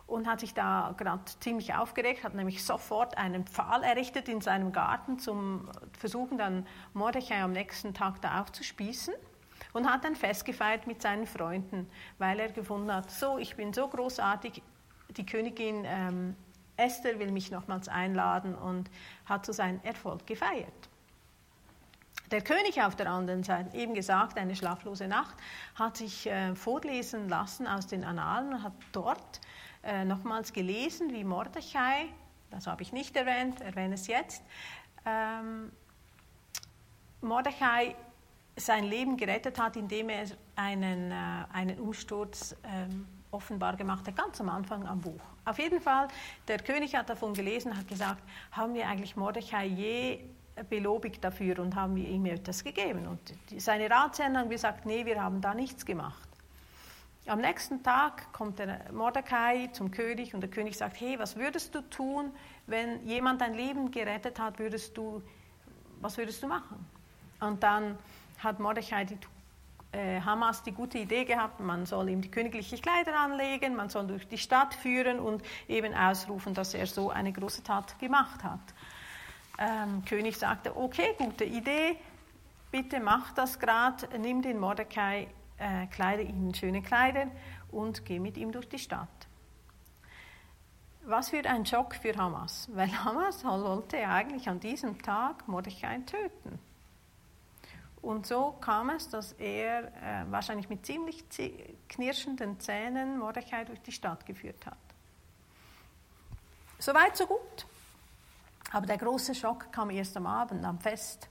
und 0.07 0.27
hat 0.27 0.39
sich 0.39 0.53
da 0.53 0.93
gerade 0.97 1.23
ziemlich 1.39 1.75
aufgeregt, 1.75 2.23
hat 2.23 2.33
nämlich 2.33 2.63
sofort 2.63 3.17
einen 3.17 3.45
Pfahl 3.45 3.83
errichtet 3.83 4.27
in 4.27 4.41
seinem 4.41 4.71
Garten 4.71 5.19
zum 5.19 5.69
Versuchen 5.97 6.37
dann 6.37 6.65
Mordechai 6.93 7.41
am 7.41 7.51
nächsten 7.51 7.93
Tag 7.93 8.21
da 8.21 8.41
aufzuspießen 8.41 9.13
und 9.73 9.89
hat 9.89 10.03
dann 10.03 10.15
Fest 10.15 10.45
gefeiert 10.45 10.87
mit 10.87 11.01
seinen 11.01 11.27
Freunden, 11.27 11.89
weil 12.17 12.39
er 12.39 12.49
gefunden 12.49 12.93
hat, 12.93 13.11
so, 13.11 13.37
ich 13.37 13.55
bin 13.55 13.73
so 13.73 13.87
großartig, 13.87 14.61
die 15.09 15.25
Königin 15.25 15.83
ähm, 15.85 16.35
Esther 16.77 17.19
will 17.19 17.31
mich 17.31 17.51
nochmals 17.51 17.89
einladen 17.89 18.55
und 18.55 18.89
hat 19.25 19.45
so 19.45 19.51
seinen 19.51 19.83
Erfolg 19.83 20.25
gefeiert. 20.25 20.89
Der 22.31 22.41
König 22.41 22.81
auf 22.81 22.95
der 22.95 23.09
anderen 23.09 23.43
Seite, 23.43 23.75
eben 23.75 23.95
gesagt, 23.95 24.37
eine 24.37 24.55
schlaflose 24.55 25.07
Nacht, 25.07 25.35
hat 25.75 25.97
sich 25.97 26.27
äh, 26.27 26.55
vorlesen 26.55 27.27
lassen 27.27 27.67
aus 27.67 27.87
den 27.87 28.03
Annalen 28.03 28.53
und 28.53 28.63
hat 28.63 28.73
dort 28.91 29.41
äh, 29.83 30.05
nochmals 30.05 30.53
gelesen, 30.53 31.11
wie 31.11 31.23
Mordechai, 31.23 32.05
das 32.51 32.67
habe 32.67 32.83
ich 32.83 32.93
nicht 32.93 33.15
erwähnt, 33.15 33.61
erwähne 33.61 33.95
es 33.95 34.07
jetzt, 34.07 34.43
ähm, 35.05 35.71
Mordechai 37.21 37.95
sein 38.59 38.83
Leben 38.83 39.17
gerettet 39.17 39.59
hat, 39.59 39.75
indem 39.75 40.09
er 40.09 40.25
einen, 40.55 41.11
äh, 41.11 41.15
einen 41.53 41.79
Umsturz 41.79 42.55
ähm, 42.63 43.07
offenbar 43.31 43.75
gemacht 43.75 44.07
hat, 44.07 44.15
ganz 44.15 44.39
am 44.41 44.49
Anfang 44.49 44.87
am 44.87 45.01
Buch. 45.01 45.21
Auf 45.45 45.59
jeden 45.59 45.81
Fall, 45.81 46.07
der 46.47 46.59
König 46.59 46.95
hat 46.95 47.09
davon 47.09 47.33
gelesen, 47.33 47.75
hat 47.77 47.87
gesagt, 47.87 48.21
haben 48.51 48.73
wir 48.73 48.87
eigentlich 48.87 49.15
Mordechai 49.15 49.65
je 49.65 50.19
belobigt 50.69 51.23
dafür 51.23 51.59
und 51.59 51.75
haben 51.75 51.95
wir 51.95 52.07
ihm 52.07 52.25
etwas 52.25 52.63
gegeben? 52.63 53.07
Und 53.07 53.19
seine 53.61 53.89
Ratsherren 53.89 54.37
haben 54.37 54.49
gesagt, 54.49 54.85
nee, 54.85 55.05
wir 55.05 55.23
haben 55.23 55.41
da 55.41 55.53
nichts 55.53 55.85
gemacht. 55.85 56.27
Am 57.27 57.41
nächsten 57.41 57.83
Tag 57.83 58.33
kommt 58.33 58.57
der 58.59 58.91
Mordecai 58.91 59.67
zum 59.73 59.91
König 59.91 60.33
und 60.33 60.41
der 60.41 60.49
König 60.49 60.75
sagt, 60.75 60.99
hey, 60.99 61.19
was 61.19 61.35
würdest 61.35 61.75
du 61.75 61.81
tun, 61.81 62.31
wenn 62.65 63.05
jemand 63.05 63.41
dein 63.41 63.53
Leben 63.53 63.91
gerettet 63.91 64.39
hat, 64.39 64.57
würdest 64.57 64.97
du, 64.97 65.21
was 66.01 66.17
würdest 66.17 66.41
du 66.41 66.47
machen? 66.47 66.87
Und 67.39 67.61
dann 67.61 67.97
hat 68.39 68.59
Mordechai 68.59 69.05
die 69.05 69.17
äh, 69.91 70.21
Hamas 70.21 70.61
die 70.63 70.71
gute 70.71 70.99
Idee 70.99 71.25
gehabt, 71.25 71.59
man 71.59 71.85
soll 71.85 72.09
ihm 72.09 72.21
die 72.21 72.29
königlichen 72.29 72.79
Kleider 72.81 73.17
anlegen, 73.17 73.75
man 73.75 73.89
soll 73.89 74.05
durch 74.07 74.27
die 74.27 74.37
Stadt 74.37 74.73
führen 74.73 75.19
und 75.19 75.41
eben 75.67 75.93
ausrufen, 75.95 76.53
dass 76.53 76.73
er 76.73 76.85
so 76.85 77.09
eine 77.09 77.33
große 77.33 77.63
Tat 77.63 77.97
gemacht 77.99 78.43
hat. 78.43 78.59
Ähm, 79.57 80.03
König 80.05 80.37
sagte, 80.37 80.77
okay, 80.77 81.15
gute 81.17 81.43
Idee, 81.43 81.97
bitte 82.71 82.99
mach 82.99 83.33
das 83.33 83.59
gerade, 83.59 84.07
nimm 84.19 84.41
den 84.41 84.59
Mordecai, 84.59 85.27
äh, 85.57 85.87
kleide 85.87 86.21
ihn 86.21 86.53
schöne 86.53 86.81
Kleider 86.81 87.27
und 87.71 88.05
geh 88.05 88.19
mit 88.19 88.37
ihm 88.37 88.51
durch 88.51 88.69
die 88.69 88.79
Stadt. 88.79 89.09
Was 91.03 91.29
für 91.29 91.43
ein 91.43 91.65
Schock 91.65 91.95
für 91.95 92.15
Hamas, 92.15 92.69
weil 92.73 92.91
Hamas 93.03 93.43
wollte 93.43 93.97
eigentlich 94.07 94.47
an 94.47 94.59
diesem 94.59 95.01
Tag 95.01 95.47
Mordechai 95.47 95.97
töten. 96.05 96.59
Und 98.09 98.25
so 98.25 98.53
kam 98.53 98.89
es, 98.89 99.07
dass 99.07 99.33
er 99.33 99.83
äh, 99.83 100.31
wahrscheinlich 100.31 100.67
mit 100.67 100.83
ziemlich 100.83 101.23
knirschenden 101.87 102.59
Zähnen 102.59 103.19
Mordechai 103.19 103.65
durch 103.65 103.79
die 103.83 103.91
Stadt 103.91 104.25
geführt 104.25 104.65
hat. 104.65 104.79
Soweit, 106.79 107.15
so 107.15 107.27
gut. 107.27 107.67
Aber 108.71 108.87
der 108.87 108.97
große 108.97 109.35
Schock 109.35 109.71
kam 109.71 109.91
erst 109.91 110.17
am 110.17 110.25
Abend, 110.25 110.65
am 110.65 110.79
Fest. 110.79 111.29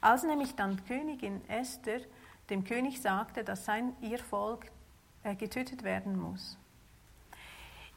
Als 0.00 0.24
nämlich 0.24 0.56
dann 0.56 0.84
Königin 0.84 1.48
Esther 1.48 2.00
dem 2.50 2.64
König 2.64 3.00
sagte, 3.00 3.44
dass 3.44 3.64
sein 3.64 3.94
ihr 4.00 4.18
Volk 4.18 4.66
äh, 5.22 5.36
getötet 5.36 5.84
werden 5.84 6.18
muss. 6.18 6.58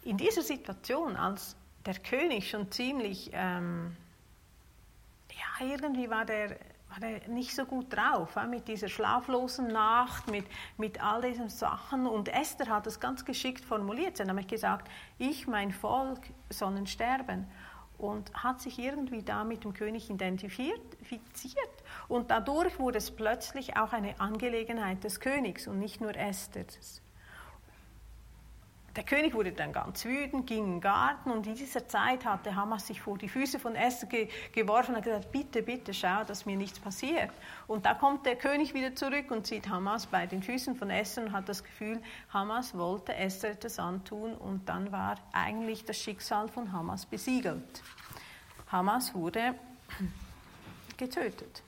In 0.04 0.18
dieser 0.18 0.44
Situation, 0.44 1.16
als 1.16 1.56
der 1.84 1.96
König 1.96 2.48
schon 2.48 2.72
ziemlich, 2.72 3.32
ähm, 3.34 3.98
ja, 5.32 5.66
irgendwie 5.66 6.12
war 6.12 6.26
der 6.26 6.60
war 7.02 7.10
er 7.10 7.28
nicht 7.28 7.56
so 7.56 7.66
gut 7.66 7.96
drauf, 7.96 8.36
mit 8.50 8.68
dieser 8.68 8.88
schlaflosen 8.88 9.68
Nacht, 9.68 10.30
mit, 10.30 10.46
mit 10.78 11.04
all 11.04 11.22
diesen 11.22 11.50
Sachen. 11.50 12.08
Und 12.08 12.30
Esther 12.30 12.68
hat 12.70 12.88
es 12.88 13.00
ganz 13.00 13.26
geschickt 13.26 13.64
formuliert. 13.64 14.18
Sie 14.18 14.24
hat 14.24 14.28
nämlich 14.28 14.48
gesagt, 14.48 14.90
ich, 15.18 15.48
mein 15.48 15.72
Volk, 15.72 16.22
sollen 16.50 16.88
sterben. 16.88 17.48
Und 17.98 18.32
hat 18.36 18.62
sich 18.62 18.78
irgendwie 18.78 19.24
da 19.24 19.44
mit 19.44 19.64
dem 19.64 19.74
König 19.74 20.10
identifiziert. 20.12 20.84
Und 22.08 22.30
dadurch 22.30 22.78
wurde 22.78 23.00
es 23.00 23.10
plötzlich 23.10 23.76
auch 23.76 23.92
eine 23.92 24.20
Angelegenheit 24.20 25.04
des 25.04 25.20
Königs 25.20 25.68
und 25.68 25.80
nicht 25.80 26.00
nur 26.00 26.16
Esthers. 26.16 27.02
Der 28.98 29.04
König 29.04 29.36
wurde 29.36 29.52
dann 29.52 29.74
ganz 29.74 30.04
wütend, 30.06 30.48
ging 30.48 30.66
in 30.66 30.72
den 30.72 30.82
Garten 30.82 31.30
und 31.30 31.46
in 31.46 31.54
dieser 31.54 31.88
Zeit 31.88 32.26
hatte 32.26 32.56
Hamas 32.56 32.88
sich 32.88 33.00
vor 33.00 33.16
die 33.16 33.30
Füße 33.30 33.60
von 33.60 33.76
Esther 33.76 34.10
ge 34.10 34.28
geworfen 34.52 34.96
und 34.96 35.04
gesagt, 35.04 35.32
bitte, 35.32 35.62
bitte 35.62 35.94
schau, 35.94 36.24
dass 36.24 36.48
mir 36.48 36.58
nichts 36.58 36.80
passiert. 36.80 37.30
Und 37.68 37.86
da 37.86 37.94
kommt 37.94 38.26
der 38.26 38.36
König 38.36 38.74
wieder 38.74 38.96
zurück 38.96 39.30
und 39.30 39.46
sieht 39.46 39.70
Hamas 39.70 40.08
bei 40.08 40.26
den 40.26 40.42
Füßen 40.42 40.76
von 40.76 40.90
Esther 40.90 41.26
und 41.26 41.32
hat 41.32 41.48
das 41.48 41.64
Gefühl, 41.64 42.02
Hamas 42.34 42.76
wollte 42.76 43.14
Esther 43.14 43.52
etwas 43.52 43.78
antun 43.78 44.34
und 44.34 44.68
dann 44.68 44.92
war 44.92 45.18
eigentlich 45.32 45.86
das 45.86 46.00
Schicksal 46.00 46.48
von 46.48 46.72
Hamas 46.72 47.06
besiegelt. 47.06 47.84
Hamas 48.72 49.14
wurde 49.14 49.54
getötet. 50.98 51.62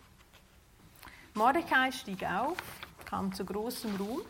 Mordecai 1.36 1.92
stieg 1.92 2.24
auf, 2.24 2.58
kam 3.06 3.32
zu 3.32 3.46
großem 3.46 3.98
Ruhm 3.98 4.22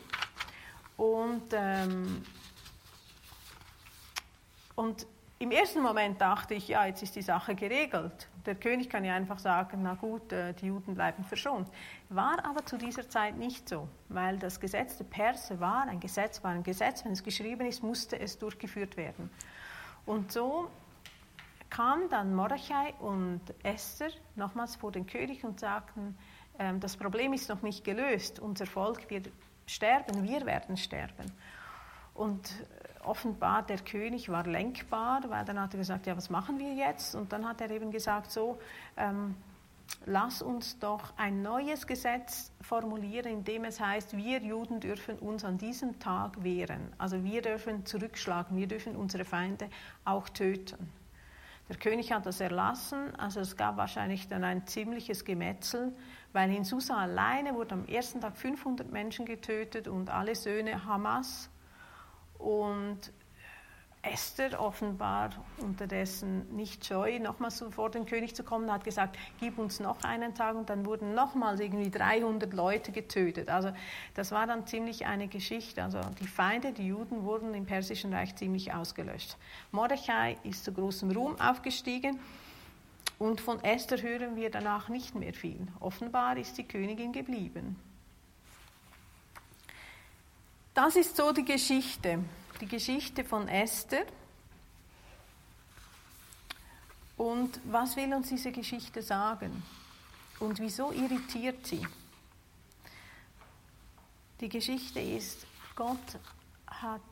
und 0.98 1.44
ähm, 1.54 2.22
und 4.80 5.06
im 5.38 5.50
ersten 5.50 5.82
Moment 5.82 6.22
dachte 6.22 6.54
ich, 6.54 6.68
ja, 6.68 6.86
jetzt 6.86 7.02
ist 7.02 7.14
die 7.14 7.20
Sache 7.20 7.54
geregelt. 7.54 8.28
Der 8.46 8.54
König 8.54 8.88
kann 8.88 9.04
ja 9.04 9.14
einfach 9.14 9.38
sagen, 9.38 9.80
na 9.82 9.92
gut, 9.92 10.32
äh, 10.32 10.54
die 10.54 10.68
Juden 10.68 10.94
bleiben 10.94 11.22
verschont. 11.22 11.68
War 12.08 12.42
aber 12.46 12.64
zu 12.64 12.78
dieser 12.78 13.06
Zeit 13.06 13.36
nicht 13.36 13.68
so, 13.68 13.88
weil 14.08 14.38
das 14.38 14.58
Gesetz 14.58 14.96
der 14.96 15.04
Perser 15.04 15.60
war, 15.60 15.86
ein 15.86 16.00
Gesetz 16.00 16.42
war 16.42 16.52
ein 16.52 16.62
Gesetz, 16.62 17.04
wenn 17.04 17.12
es 17.12 17.22
geschrieben 17.22 17.66
ist, 17.66 17.82
musste 17.82 18.18
es 18.18 18.38
durchgeführt 18.38 18.96
werden. 18.96 19.28
Und 20.06 20.32
so 20.32 20.70
kamen 21.68 22.08
dann 22.08 22.34
Mordechai 22.34 22.94
und 23.00 23.42
Esther 23.62 24.12
nochmals 24.34 24.76
vor 24.76 24.92
den 24.92 25.06
König 25.06 25.44
und 25.44 25.60
sagten, 25.60 26.16
ähm, 26.58 26.80
das 26.80 26.96
Problem 26.96 27.34
ist 27.34 27.50
noch 27.50 27.60
nicht 27.60 27.84
gelöst, 27.84 28.40
unser 28.40 28.64
Volk 28.64 29.10
wird 29.10 29.28
sterben, 29.66 30.26
wir 30.26 30.46
werden 30.46 30.78
sterben. 30.78 31.30
Und 32.14 32.54
offenbar 33.02 33.62
der 33.62 33.78
König 33.78 34.28
war 34.28 34.46
lenkbar, 34.46 35.22
weil 35.28 35.44
dann 35.44 35.60
hat 35.60 35.74
er 35.74 35.78
gesagt, 35.78 36.06
ja, 36.06 36.16
was 36.16 36.30
machen 36.30 36.58
wir 36.58 36.74
jetzt? 36.74 37.14
Und 37.14 37.32
dann 37.32 37.48
hat 37.48 37.60
er 37.60 37.70
eben 37.70 37.90
gesagt, 37.90 38.30
so, 38.30 38.58
ähm, 38.96 39.34
lass 40.06 40.42
uns 40.42 40.78
doch 40.78 41.12
ein 41.16 41.42
neues 41.42 41.86
Gesetz 41.86 42.52
formulieren, 42.60 43.32
in 43.32 43.44
dem 43.44 43.64
es 43.64 43.80
heißt, 43.80 44.16
wir 44.16 44.40
Juden 44.40 44.80
dürfen 44.80 45.18
uns 45.18 45.44
an 45.44 45.58
diesem 45.58 45.98
Tag 45.98 46.42
wehren. 46.42 46.92
Also 46.98 47.24
wir 47.24 47.42
dürfen 47.42 47.86
zurückschlagen, 47.86 48.56
wir 48.56 48.66
dürfen 48.66 48.96
unsere 48.96 49.24
Feinde 49.24 49.68
auch 50.04 50.28
töten. 50.28 50.90
Der 51.68 51.76
König 51.76 52.12
hat 52.12 52.26
das 52.26 52.40
erlassen, 52.40 53.14
also 53.14 53.38
es 53.38 53.56
gab 53.56 53.76
wahrscheinlich 53.76 54.26
dann 54.26 54.42
ein 54.42 54.66
ziemliches 54.66 55.24
Gemetzel, 55.24 55.92
weil 56.32 56.52
in 56.52 56.64
Susa 56.64 56.96
alleine 56.96 57.54
wurden 57.54 57.84
am 57.84 57.84
ersten 57.86 58.20
Tag 58.20 58.36
500 58.36 58.90
Menschen 58.90 59.24
getötet 59.24 59.86
und 59.86 60.10
alle 60.10 60.34
Söhne 60.34 60.84
Hamas. 60.84 61.48
Und 62.40 63.12
Esther 64.02 64.58
offenbar 64.58 65.30
unterdessen 65.58 66.56
nicht 66.56 66.86
scheu, 66.86 67.18
nochmals 67.18 67.62
vor 67.70 67.90
den 67.90 68.06
König 68.06 68.34
zu 68.34 68.42
kommen, 68.42 68.72
hat 68.72 68.82
gesagt, 68.82 69.18
gib 69.40 69.58
uns 69.58 69.78
noch 69.78 70.02
einen 70.04 70.34
Tag 70.34 70.56
und 70.56 70.70
dann 70.70 70.86
wurden 70.86 71.14
nochmals 71.14 71.60
irgendwie 71.60 71.90
300 71.90 72.52
Leute 72.54 72.92
getötet. 72.92 73.50
Also 73.50 73.72
das 74.14 74.32
war 74.32 74.46
dann 74.46 74.66
ziemlich 74.66 75.04
eine 75.04 75.28
Geschichte. 75.28 75.82
Also 75.82 76.00
die 76.18 76.26
Feinde, 76.26 76.72
die 76.72 76.86
Juden 76.86 77.24
wurden 77.24 77.52
im 77.52 77.66
Persischen 77.66 78.14
Reich 78.14 78.34
ziemlich 78.36 78.72
ausgelöscht. 78.72 79.36
Mordechai 79.70 80.38
ist 80.44 80.64
zu 80.64 80.72
großem 80.72 81.10
Ruhm 81.10 81.38
aufgestiegen 81.38 82.18
und 83.18 83.42
von 83.42 83.62
Esther 83.62 84.00
hören 84.00 84.34
wir 84.34 84.50
danach 84.50 84.88
nicht 84.88 85.14
mehr 85.14 85.34
viel. 85.34 85.66
Offenbar 85.78 86.38
ist 86.38 86.56
die 86.56 86.64
Königin 86.64 87.12
geblieben. 87.12 87.76
Das 90.82 90.96
ist 90.96 91.14
so 91.14 91.30
die 91.30 91.44
Geschichte 91.44 92.20
die 92.58 92.66
Geschichte 92.66 93.22
von 93.22 93.48
Esther. 93.48 94.06
Und 97.18 97.60
was 97.64 97.96
will 97.96 98.14
uns 98.14 98.30
diese 98.30 98.50
Geschichte 98.50 99.02
sagen? 99.02 99.62
Und 100.38 100.58
wieso 100.58 100.90
irritiert 100.90 101.66
sie? 101.66 101.86
Die 104.40 104.48
Geschichte 104.48 105.00
ist, 105.00 105.46
Gott 105.76 105.98
hat, 106.66 107.02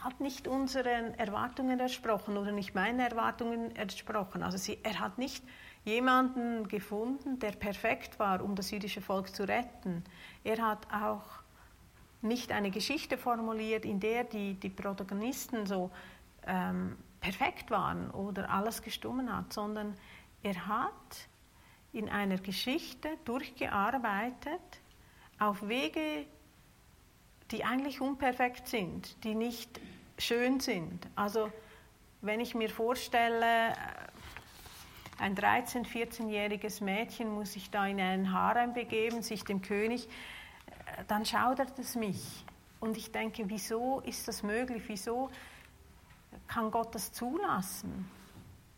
hat 0.00 0.20
nicht 0.20 0.46
unseren 0.46 1.14
Erwartungen 1.14 1.80
entsprochen 1.80 2.36
oder 2.36 2.52
nicht 2.52 2.76
meinen 2.76 3.00
Erwartungen 3.00 3.74
entsprochen. 3.74 4.44
Also 4.44 4.58
sie, 4.58 4.78
er 4.84 5.00
hat 5.00 5.18
nicht 5.18 5.42
jemanden 5.84 6.66
gefunden, 6.68 7.38
der 7.38 7.52
perfekt 7.52 8.18
war, 8.18 8.42
um 8.42 8.54
das 8.54 8.70
jüdische 8.70 9.00
Volk 9.00 9.34
zu 9.34 9.46
retten. 9.46 10.02
Er 10.42 10.58
hat 10.58 10.86
auch 10.92 11.24
nicht 12.22 12.52
eine 12.52 12.70
Geschichte 12.70 13.18
formuliert, 13.18 13.84
in 13.84 14.00
der 14.00 14.24
die, 14.24 14.54
die 14.54 14.70
Protagonisten 14.70 15.66
so 15.66 15.90
ähm, 16.46 16.96
perfekt 17.20 17.70
waren 17.70 18.10
oder 18.10 18.50
alles 18.50 18.82
gestummen 18.82 19.34
hat, 19.34 19.52
sondern 19.52 19.94
er 20.42 20.66
hat 20.66 21.28
in 21.92 22.08
einer 22.08 22.38
Geschichte 22.38 23.08
durchgearbeitet 23.24 24.60
auf 25.38 25.68
Wege, 25.68 26.26
die 27.50 27.64
eigentlich 27.64 28.00
unperfekt 28.00 28.68
sind, 28.68 29.22
die 29.24 29.34
nicht 29.34 29.80
schön 30.18 30.60
sind. 30.60 31.06
Also 31.14 31.52
wenn 32.20 32.40
ich 32.40 32.54
mir 32.54 32.70
vorstelle, 32.70 33.74
ein 35.18 35.36
13-, 35.36 35.86
14-jähriges 35.86 36.82
Mädchen 36.82 37.32
muss 37.32 37.52
sich 37.52 37.70
da 37.70 37.86
in 37.86 38.00
einen 38.00 38.32
Harem 38.32 38.72
begeben, 38.72 39.22
sich 39.22 39.44
dem 39.44 39.62
König 39.62 40.08
dann 41.08 41.24
schaudert 41.24 41.78
es 41.78 41.94
mich. 41.94 42.44
Und 42.80 42.96
ich 42.96 43.12
denke, 43.12 43.48
wieso 43.48 44.00
ist 44.00 44.28
das 44.28 44.42
möglich? 44.42 44.82
Wieso 44.86 45.30
kann 46.46 46.70
Gott 46.70 46.94
das 46.94 47.12
zulassen? 47.12 48.10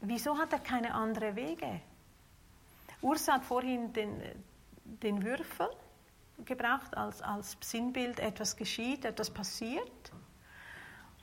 Wieso 0.01 0.39
hat 0.39 0.53
er 0.53 0.61
keine 0.61 0.95
anderen 0.95 1.35
Wege? 1.37 1.81
Urs 3.03 3.29
hat 3.29 3.45
vorhin 3.45 3.93
den, 3.93 4.23
den 4.85 5.23
Würfel 5.23 5.69
gebracht 6.45 6.97
als, 6.97 7.23
als 7.23 7.57
Sinnbild, 7.61 8.21
etwas 8.21 8.57
geschieht, 8.57 9.05
etwas 9.05 9.31
passiert. 9.31 10.13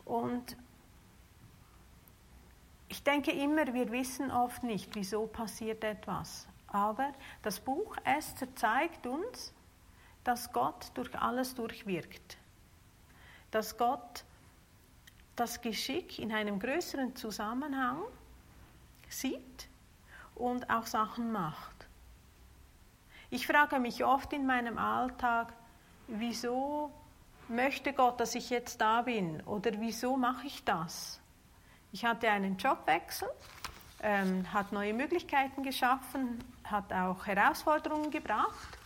Und 0.05 0.57
ich 2.93 3.01
denke 3.01 3.31
immer, 3.31 3.73
wir 3.73 3.91
wissen 3.91 4.29
oft 4.29 4.61
nicht, 4.61 4.93
wieso 4.93 5.25
passiert 5.25 5.83
etwas. 5.83 6.47
Aber 6.67 7.11
das 7.41 7.59
Buch 7.59 7.95
Esther 8.03 8.55
zeigt 8.55 9.07
uns, 9.07 9.51
dass 10.23 10.53
Gott 10.53 10.91
durch 10.93 11.19
alles 11.19 11.55
durchwirkt. 11.55 12.37
Dass 13.49 13.79
Gott 13.79 14.23
das 15.35 15.59
Geschick 15.61 16.19
in 16.19 16.31
einem 16.31 16.59
größeren 16.59 17.15
Zusammenhang 17.15 18.03
sieht 19.09 19.67
und 20.35 20.69
auch 20.69 20.85
Sachen 20.85 21.31
macht. 21.31 21.87
Ich 23.31 23.47
frage 23.47 23.79
mich 23.79 24.05
oft 24.05 24.31
in 24.33 24.45
meinem 24.45 24.77
Alltag, 24.77 25.51
wieso 26.07 26.91
möchte 27.47 27.91
Gott, 27.91 28.19
dass 28.19 28.35
ich 28.35 28.51
jetzt 28.51 28.81
da 28.81 29.01
bin 29.01 29.41
oder 29.47 29.71
wieso 29.79 30.15
mache 30.15 30.45
ich 30.45 30.63
das? 30.63 31.22
Ich 31.93 32.03
hatte 32.03 32.27
einen 32.27 32.57
Jobwechsel, 32.57 33.29
ähm, 34.01 34.51
hat 34.51 34.71
neue 34.71 34.95
Möglichkeiten 34.95 35.61
geschaffen, 35.61 36.43
hat 36.63 36.91
auch 36.91 37.27
Herausforderungen 37.27 38.09
gebracht 38.09 38.79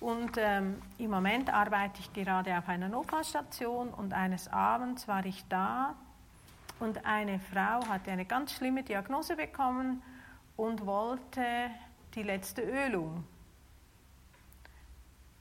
und 0.00 0.32
ähm, 0.36 0.82
im 0.98 1.10
Moment 1.10 1.50
arbeite 1.50 1.98
ich 2.00 2.12
gerade 2.12 2.58
auf 2.58 2.68
einer 2.68 2.90
Notfallstation 2.90 3.88
und 3.88 4.12
eines 4.12 4.48
Abends 4.48 5.08
war 5.08 5.24
ich 5.24 5.46
da 5.48 5.94
und 6.78 7.06
eine 7.06 7.40
Frau 7.40 7.88
hatte 7.88 8.10
eine 8.10 8.26
ganz 8.26 8.52
schlimme 8.52 8.82
Diagnose 8.82 9.34
bekommen 9.34 10.02
und 10.58 10.84
wollte 10.84 11.70
die 12.14 12.22
letzte 12.22 12.60
Ölung. 12.60 13.24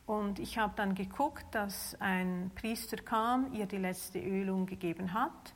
Und 0.05 0.39
ich 0.39 0.57
habe 0.57 0.71
dann 0.77 0.95
geguckt, 0.95 1.43
dass 1.51 1.99
ein 1.99 2.51
Priester 2.55 2.95
kam, 2.95 3.51
ihr 3.51 3.65
die 3.65 3.79
letzte 3.79 4.19
Ölung 4.19 4.65
gegeben 4.65 5.11
hat. 5.11 5.54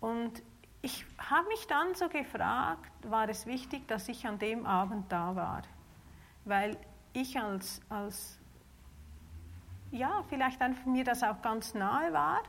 Und 0.00 0.42
ich 0.82 1.04
habe 1.18 1.48
mich 1.48 1.66
dann 1.66 1.94
so 1.94 2.08
gefragt, 2.08 2.90
war 3.02 3.28
es 3.28 3.46
wichtig, 3.46 3.88
dass 3.88 4.08
ich 4.08 4.26
an 4.26 4.38
dem 4.38 4.66
Abend 4.66 5.10
da 5.10 5.34
war? 5.34 5.62
Weil 6.44 6.76
ich 7.12 7.38
als, 7.40 7.80
als 7.88 8.38
ja, 9.90 10.22
vielleicht 10.28 10.60
einfach 10.60 10.86
mir 10.86 11.04
das 11.04 11.22
auch 11.22 11.40
ganz 11.42 11.74
nahe 11.74 12.12
war 12.12 12.42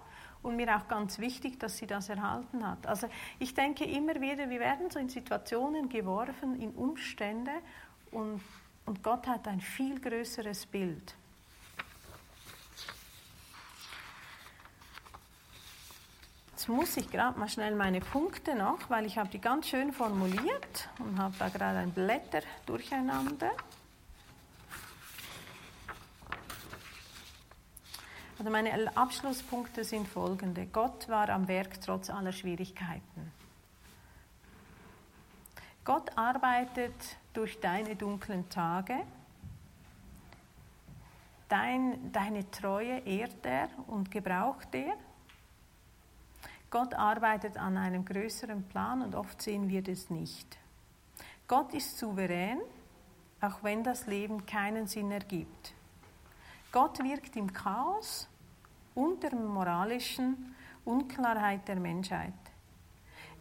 und 0.44 0.56
mir 0.56 0.76
auch 0.76 0.88
ganz 0.88 1.20
wichtig, 1.20 1.60
dass 1.60 1.78
sie 1.78 1.88
das 1.88 2.10
erhalten 2.10 2.68
hat. 2.68 2.86
Also 2.86 3.08
ich 3.40 3.54
denke 3.54 3.86
immer 3.86 4.20
wieder, 4.22 4.50
wir 4.50 4.60
werden 4.60 4.90
so 4.90 5.00
in 5.00 5.10
Situationen 5.10 5.90
geworfen, 5.90 6.60
in 6.62 6.72
Umstände 6.72 7.52
und, 8.12 8.42
und 8.86 9.04
Gott 9.04 9.28
hat 9.28 9.48
ein 9.48 9.62
viel 9.62 10.00
größeres 10.00 10.66
Bild. 10.66 11.16
Jetzt 16.58 16.70
muss 16.70 16.98
ich 16.98 17.12
gerade 17.12 17.38
mal 17.38 17.48
schnell 17.48 17.76
meine 17.76 18.00
Punkte 18.00 18.56
noch, 18.56 18.90
weil 18.90 19.06
ich 19.06 19.20
habe 19.20 19.30
die 19.30 19.40
ganz 19.40 19.68
schön 19.68 19.94
formuliert 19.94 20.90
und 20.98 21.20
habe 21.20 21.36
da 21.38 21.50
gerade 21.50 21.78
ein 21.78 21.92
Blätter 21.92 22.40
durcheinander. 22.66 23.52
Also 28.40 28.50
meine 28.50 28.98
Abschlusspunkte 28.98 29.84
sind 29.84 30.08
folgende. 30.08 30.66
Gott 30.66 31.08
war 31.10 31.30
am 31.30 31.48
Werk 31.48 31.80
trotz 31.80 32.10
aller 32.10 32.32
Schwierigkeiten. 32.32 33.32
Gott 35.86 36.18
arbeitet 36.18 37.18
durch 37.34 37.60
deine 37.60 37.96
dunklen 37.96 38.50
Tage. 38.50 38.96
Dein, 41.50 42.12
deine 42.12 42.50
Treue 42.50 42.98
ehrt 43.06 43.46
er 43.46 43.70
und 43.86 44.10
gebraucht 44.10 44.74
er. 44.74 44.98
Gott 46.70 46.94
arbeitet 46.94 47.58
an 47.58 47.78
einem 47.78 48.04
größeren 48.04 48.64
Plan 48.64 49.02
und 49.02 49.16
oft 49.16 49.42
sehen 49.42 49.70
wir 49.70 49.82
das 49.82 50.10
nicht. 50.10 50.58
Gott 51.48 51.74
ist 51.74 51.98
souverän, 51.98 52.60
auch 53.40 53.64
wenn 53.64 53.84
das 53.84 54.06
Leben 54.08 54.46
keinen 54.46 54.88
Sinn 54.88 55.12
ergibt. 55.12 55.74
Gott 56.72 57.02
wirkt 57.02 57.36
im 57.38 57.54
Chaos 57.54 58.28
und 58.96 59.24
der 59.24 59.34
moralischen 59.34 60.56
Unklarheit 60.84 61.68
der 61.68 61.78
Menschheit. 61.78 62.34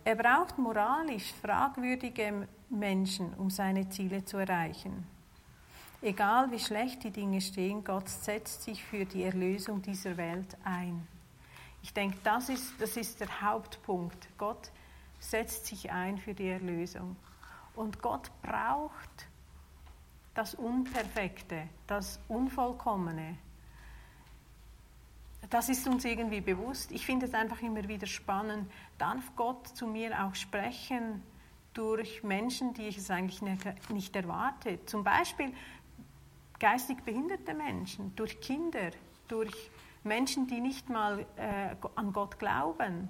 Er 0.04 0.14
braucht 0.14 0.56
moralisch 0.56 1.32
fragwürdige 1.42 2.46
Menschen, 2.70 3.34
um 3.34 3.50
seine 3.50 3.88
Ziele 3.88 4.24
zu 4.24 4.36
erreichen. 4.36 5.04
Egal 6.00 6.50
wie 6.52 6.60
schlecht 6.60 7.02
die 7.02 7.10
Dinge 7.10 7.40
stehen, 7.40 7.82
Gott 7.82 8.08
setzt 8.08 8.62
sich 8.62 8.84
für 8.84 9.04
die 9.04 9.24
Erlösung 9.24 9.82
dieser 9.82 10.16
Welt 10.16 10.56
ein. 10.62 11.08
Ich 11.86 11.94
denke, 11.94 12.18
das 12.24 12.48
ist, 12.48 12.80
das 12.80 12.96
ist 12.96 13.20
der 13.20 13.40
Hauptpunkt. 13.42 14.26
Gott 14.38 14.72
setzt 15.20 15.66
sich 15.66 15.92
ein 15.92 16.18
für 16.18 16.34
die 16.34 16.48
Erlösung. 16.48 17.14
Und 17.76 18.02
Gott 18.02 18.28
braucht 18.42 19.28
das 20.34 20.56
Unperfekte, 20.56 21.68
das 21.86 22.18
Unvollkommene. 22.26 23.38
Das 25.48 25.68
ist 25.68 25.86
uns 25.86 26.04
irgendwie 26.04 26.40
bewusst. 26.40 26.90
Ich 26.90 27.06
finde 27.06 27.26
es 27.26 27.34
einfach 27.34 27.62
immer 27.62 27.86
wieder 27.86 28.08
spannend. 28.08 28.68
Darf 28.98 29.36
Gott 29.36 29.68
zu 29.68 29.86
mir 29.86 30.24
auch 30.24 30.34
sprechen 30.34 31.22
durch 31.72 32.24
Menschen, 32.24 32.74
die 32.74 32.88
ich 32.88 32.98
es 32.98 33.12
eigentlich 33.12 33.42
nicht 33.90 34.16
erwarte? 34.16 34.84
Zum 34.86 35.04
Beispiel 35.04 35.54
geistig 36.58 37.04
behinderte 37.04 37.54
Menschen, 37.54 38.12
durch 38.16 38.40
Kinder, 38.40 38.90
durch 39.28 39.70
Menschen, 40.06 40.46
die 40.46 40.60
nicht 40.60 40.88
mal 40.88 41.26
äh, 41.36 41.74
an 41.94 42.12
Gott 42.12 42.38
glauben. 42.38 43.08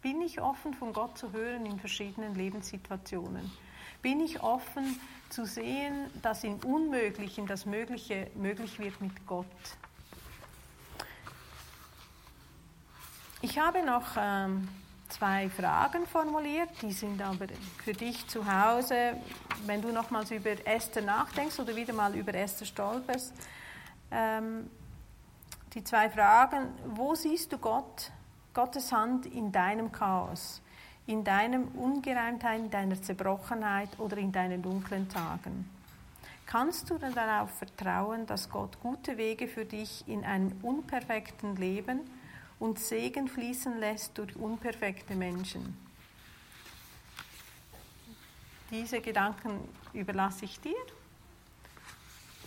Bin 0.00 0.22
ich 0.22 0.40
offen, 0.40 0.72
von 0.72 0.92
Gott 0.92 1.18
zu 1.18 1.32
hören 1.32 1.66
in 1.66 1.78
verschiedenen 1.78 2.34
Lebenssituationen? 2.34 3.50
Bin 4.02 4.20
ich 4.20 4.42
offen 4.42 4.98
zu 5.28 5.44
sehen, 5.44 6.06
dass 6.22 6.44
im 6.44 6.56
Unmöglichen 6.64 7.46
das 7.46 7.66
Mögliche 7.66 8.30
möglich 8.34 8.78
wird 8.78 9.00
mit 9.00 9.26
Gott? 9.26 9.46
Ich 13.42 13.58
habe 13.58 13.84
noch 13.84 14.16
ähm, 14.16 14.68
zwei 15.08 15.48
Fragen 15.50 16.06
formuliert, 16.06 16.70
die 16.82 16.92
sind 16.92 17.20
aber 17.20 17.46
für 17.84 17.92
dich 17.92 18.26
zu 18.28 18.46
Hause, 18.46 19.16
wenn 19.66 19.82
du 19.82 19.92
nochmals 19.92 20.30
über 20.30 20.50
Esther 20.66 21.02
nachdenkst 21.02 21.58
oder 21.58 21.74
wieder 21.76 21.92
mal 21.92 22.14
über 22.14 22.34
Esther 22.34 22.66
stolperst. 22.66 23.34
Ähm, 24.10 24.70
die 25.76 25.84
zwei 25.84 26.08
Fragen, 26.08 26.70
wo 26.86 27.14
siehst 27.14 27.52
du 27.52 27.58
Gott, 27.58 28.10
Gottes 28.54 28.90
Hand 28.92 29.26
in 29.26 29.52
deinem 29.52 29.92
Chaos, 29.92 30.62
in 31.06 31.22
deinem 31.22 31.68
Ungereimtheit, 31.68 32.60
in 32.60 32.70
deiner 32.70 33.00
Zerbrochenheit 33.00 33.90
oder 33.98 34.16
in 34.16 34.32
deinen 34.32 34.62
dunklen 34.62 35.06
Tagen? 35.10 35.70
Kannst 36.46 36.88
du 36.88 36.96
denn 36.96 37.12
darauf 37.12 37.50
vertrauen, 37.50 38.26
dass 38.26 38.48
Gott 38.48 38.80
gute 38.80 39.18
Wege 39.18 39.48
für 39.48 39.66
dich 39.66 40.02
in 40.08 40.24
einem 40.24 40.52
unperfekten 40.62 41.56
Leben 41.56 42.00
und 42.58 42.78
Segen 42.78 43.28
fließen 43.28 43.78
lässt 43.78 44.16
durch 44.16 44.34
unperfekte 44.34 45.14
Menschen. 45.14 45.76
Diese 48.70 49.02
Gedanken 49.02 49.60
überlasse 49.92 50.46
ich 50.46 50.58
dir 50.58 50.76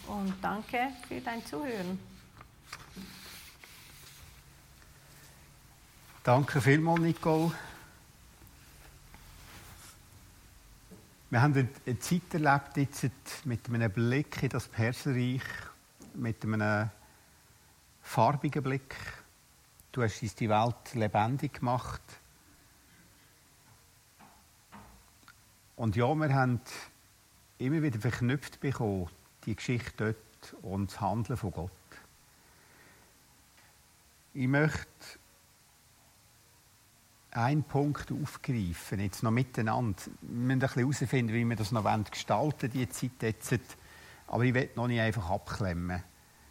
und 0.07 0.33
danke 0.41 0.87
für 1.07 1.21
dein 1.21 1.45
Zuhören. 1.45 1.99
Danke 6.29 6.61
vielmals, 6.61 7.01
Nicole. 7.01 7.51
Wir 11.31 11.41
haben 11.41 11.55
eine 11.55 11.99
Zeit 11.99 12.21
erlebt 12.33 12.77
jetzt 12.77 13.45
mit 13.45 13.67
einem 13.67 13.91
Blick 13.91 14.43
in 14.43 14.49
das 14.49 14.67
Perserreich, 14.67 15.41
mit 16.13 16.43
einem 16.43 16.91
farbigen 18.03 18.61
Blick 18.61 18.95
Du 19.91 20.03
hast 20.03 20.21
uns 20.21 20.35
die 20.35 20.47
Welt 20.49 20.93
lebendig 20.93 21.53
gemacht. 21.53 22.03
Und 25.77 25.95
ja, 25.95 26.13
wir 26.13 26.31
haben 26.31 26.61
immer 27.57 27.81
wieder 27.81 27.99
verknüpft 27.99 28.59
bekommen, 28.59 29.09
die 29.47 29.55
Geschichte 29.55 30.13
dort 30.13 30.63
und 30.63 30.91
das 30.91 31.01
Handeln 31.01 31.37
von 31.37 31.51
Gott. 31.51 31.71
Ich 34.35 34.47
möchte 34.47 35.18
einen 37.31 37.63
Punkt 37.63 38.11
aufgreifen, 38.11 38.99
jetzt 38.99 39.23
noch 39.23 39.31
miteinander. 39.31 40.01
Wir 40.21 40.29
müssen 40.29 40.51
ein 40.51 40.59
bisschen 40.59 40.81
herausfinden, 40.81 41.33
wie 41.33 41.45
wir 41.45 41.55
das 41.55 41.71
noch 41.71 41.85
gestalten 42.09 42.71
die 42.71 42.89
Zeit 42.89 43.21
jetzt. 43.21 43.77
Aber 44.27 44.43
ich 44.43 44.53
will 44.53 44.69
noch 44.75 44.87
nicht 44.87 44.99
einfach 44.99 45.29
abklemmen. 45.29 46.03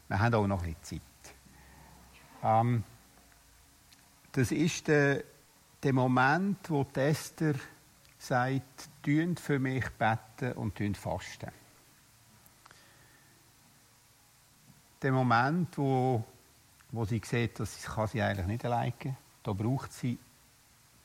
Wir 0.08 0.18
haben 0.18 0.34
auch 0.34 0.46
noch 0.46 0.62
ein 0.62 0.74
bisschen 0.74 1.00
Zeit. 1.00 1.34
Ähm, 2.42 2.84
das 4.32 4.52
ist 4.52 4.88
der, 4.88 5.24
der 5.82 5.92
Moment, 5.92 6.70
wo 6.70 6.86
Esther 6.94 7.54
sagt, 8.18 8.88
tünt 9.02 9.40
für 9.40 9.58
mich 9.58 9.84
beten 9.90 10.52
und 10.52 10.74
tünt 10.74 10.96
fasten. 10.96 11.50
Der 15.02 15.12
Moment, 15.12 15.76
wo, 15.78 16.24
wo 16.90 17.04
sie 17.04 17.20
sieht, 17.24 17.60
dass 17.60 17.80
sie, 17.80 17.88
kann 17.88 18.08
sie 18.08 18.22
eigentlich 18.22 18.46
nicht 18.46 18.64
alleine 18.64 19.16
da 19.48 19.54
braucht 19.54 19.92
sie, 19.92 20.18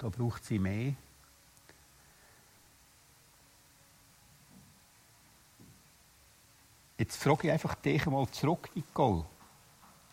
da 0.03 0.09
braucht 0.09 0.43
sie 0.43 0.59
mehr. 0.59 0.93
Jetzt 6.97 7.15
frage 7.23 7.47
ich 7.47 7.53
einfach 7.53 7.75
dich 7.75 8.05
mal 8.05 8.27
zurück, 8.29 8.69
Nicole. 8.75 9.25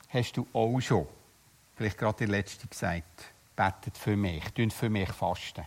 Hast 0.08 0.36
du 0.36 0.46
auch 0.52 0.80
schon 0.80 1.08
vielleicht 1.74 1.98
gerade 1.98 2.18
der 2.18 2.28
Letzte 2.28 2.68
gesagt, 2.68 3.32
betet 3.56 3.98
für 3.98 4.16
mich, 4.16 4.44
tun 4.52 4.70
für 4.70 4.88
mich 4.88 5.10
fasten. 5.10 5.66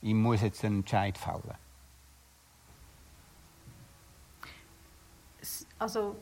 Ich 0.00 0.14
muss 0.14 0.40
jetzt 0.40 0.64
einen 0.64 0.78
Entscheid 0.78 1.18
fällen. 1.18 1.54
Also, 5.78 6.16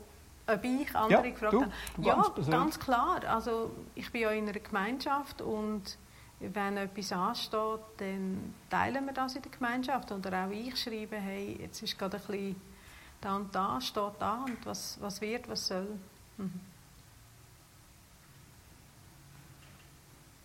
ob 0.46 0.64
ich 0.64 0.96
andere 0.96 1.26
ja, 1.26 1.30
gefragt 1.30 1.54
habe? 1.54 1.72
Ja, 1.98 2.34
ganz 2.50 2.78
klar. 2.78 3.24
Also, 3.24 3.70
ich 3.94 4.10
bin 4.10 4.22
ja 4.22 4.30
in 4.30 4.48
einer 4.48 4.58
Gemeinschaft 4.58 5.42
und 5.42 5.96
wenn 6.40 6.76
etwas 6.76 7.12
ansteht, 7.12 7.80
dann 7.98 8.54
teilen 8.70 9.06
wir 9.06 9.12
das 9.12 9.34
in 9.34 9.42
der 9.42 9.50
Gemeinschaft. 9.50 10.12
Oder 10.12 10.44
auch 10.44 10.50
ich 10.50 10.76
schreibe, 10.80 11.16
hey, 11.16 11.58
jetzt 11.60 11.82
ist 11.82 11.98
gerade 11.98 12.16
ein 12.16 12.22
bisschen 12.22 12.56
da 13.20 13.36
und 13.36 13.54
da, 13.54 13.80
steht 13.80 14.12
da 14.20 14.44
und 14.44 14.64
was, 14.64 14.98
was 15.00 15.20
wird, 15.20 15.48
was 15.48 15.66
soll. 15.66 15.98
Mhm. 16.36 16.60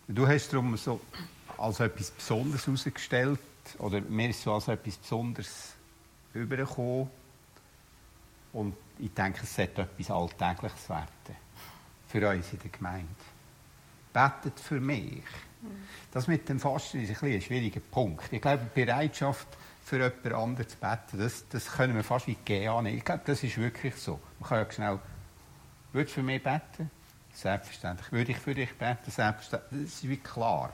Du 0.08 0.26
hast 0.26 0.52
darum 0.52 0.76
so 0.76 1.00
als 1.56 1.80
etwas 1.80 2.10
Besonderes 2.10 2.66
herausgestellt, 2.66 3.40
oder 3.78 4.00
mir 4.02 4.28
ist 4.28 4.42
so 4.42 4.52
als 4.52 4.68
etwas 4.68 4.96
Besonderes 4.96 5.72
übergekommen. 6.34 7.08
Und 8.52 8.76
ich 8.98 9.12
denke, 9.14 9.40
es 9.42 9.54
sollte 9.54 9.82
etwas 9.82 10.10
Alltägliches 10.10 10.88
werden. 10.88 11.36
Für 12.08 12.28
uns 12.28 12.52
in 12.52 12.58
der 12.58 12.70
Gemeinde. 12.70 13.08
Betet 14.12 14.60
für 14.60 14.78
mich. 14.78 15.24
Das 16.12 16.26
mit 16.26 16.48
dem 16.48 16.60
Fasten 16.60 17.00
ist 17.00 17.22
ein, 17.22 17.32
ein 17.32 17.40
schwieriger 17.40 17.80
Punkt. 17.80 18.32
Ich 18.32 18.40
glaube, 18.40 18.64
die 18.64 18.84
Bereitschaft, 18.84 19.48
für 19.84 19.96
jemand 19.96 20.32
anderen 20.32 20.68
zu 20.68 20.76
beten, 20.78 21.18
das, 21.18 21.46
das 21.48 21.70
können 21.70 21.94
wir 21.94 22.04
fast 22.04 22.26
wie 22.26 22.36
gehen. 22.36 22.86
Ich 22.86 23.04
glaube, 23.04 23.22
das 23.26 23.42
ist 23.42 23.58
wirklich 23.58 23.94
so. 23.96 24.18
Man 24.40 24.48
kann 24.48 24.58
ja 24.58 24.72
schnell, 24.72 24.98
würdest 25.92 26.16
du 26.16 26.20
für 26.20 26.26
mich 26.26 26.42
beten? 26.42 26.90
Selbstverständlich. 27.34 28.10
Würde 28.10 28.32
ich 28.32 28.38
für 28.38 28.54
dich 28.54 28.72
beten? 28.74 29.10
Selbstverständlich. 29.10 29.84
Das 29.84 29.94
ist 29.94 30.08
wie 30.08 30.16
klar. 30.16 30.72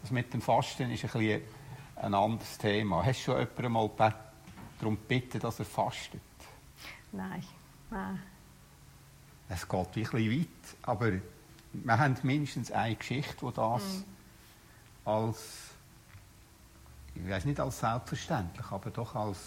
Das 0.00 0.10
mit 0.10 0.32
dem 0.32 0.40
Fasten 0.40 0.90
ist 0.90 1.04
ein, 1.04 1.10
bisschen 1.10 1.42
ein 1.96 2.14
anderes 2.14 2.56
Thema. 2.58 3.04
Hast 3.04 3.20
du 3.20 3.24
schon 3.24 3.38
jemanden 3.40 3.72
mal 3.72 4.14
darum 4.78 4.96
gebeten, 4.96 5.40
dass 5.40 5.58
er 5.58 5.64
fastet? 5.64 6.20
Nein. 7.12 7.44
Nein. 7.90 8.22
Es 9.48 9.68
geht 9.68 9.96
wirklich 9.96 10.40
weit, 10.40 10.76
aber 10.82 11.12
wir 11.72 11.98
haben 11.98 12.16
mindestens 12.22 12.72
eine 12.72 12.96
Geschichte, 12.96 13.46
die 13.46 13.52
das 13.52 13.82
mhm. 13.82 14.04
Als, 15.06 15.70
ich 17.14 17.28
weiß 17.28 17.44
nicht 17.46 17.58
als 17.58 17.78
selbstverständlich, 17.78 18.66
aber 18.70 18.90
doch 18.90 19.14
als, 19.14 19.38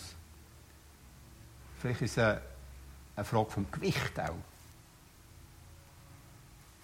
vielleicht 1.79 2.01
ist 2.01 2.17
es 2.17 2.23
eine, 2.23 2.41
eine 3.15 3.25
Frage 3.25 3.51
vom 3.51 3.71
Gewicht 3.71 4.19
auch 4.19 4.35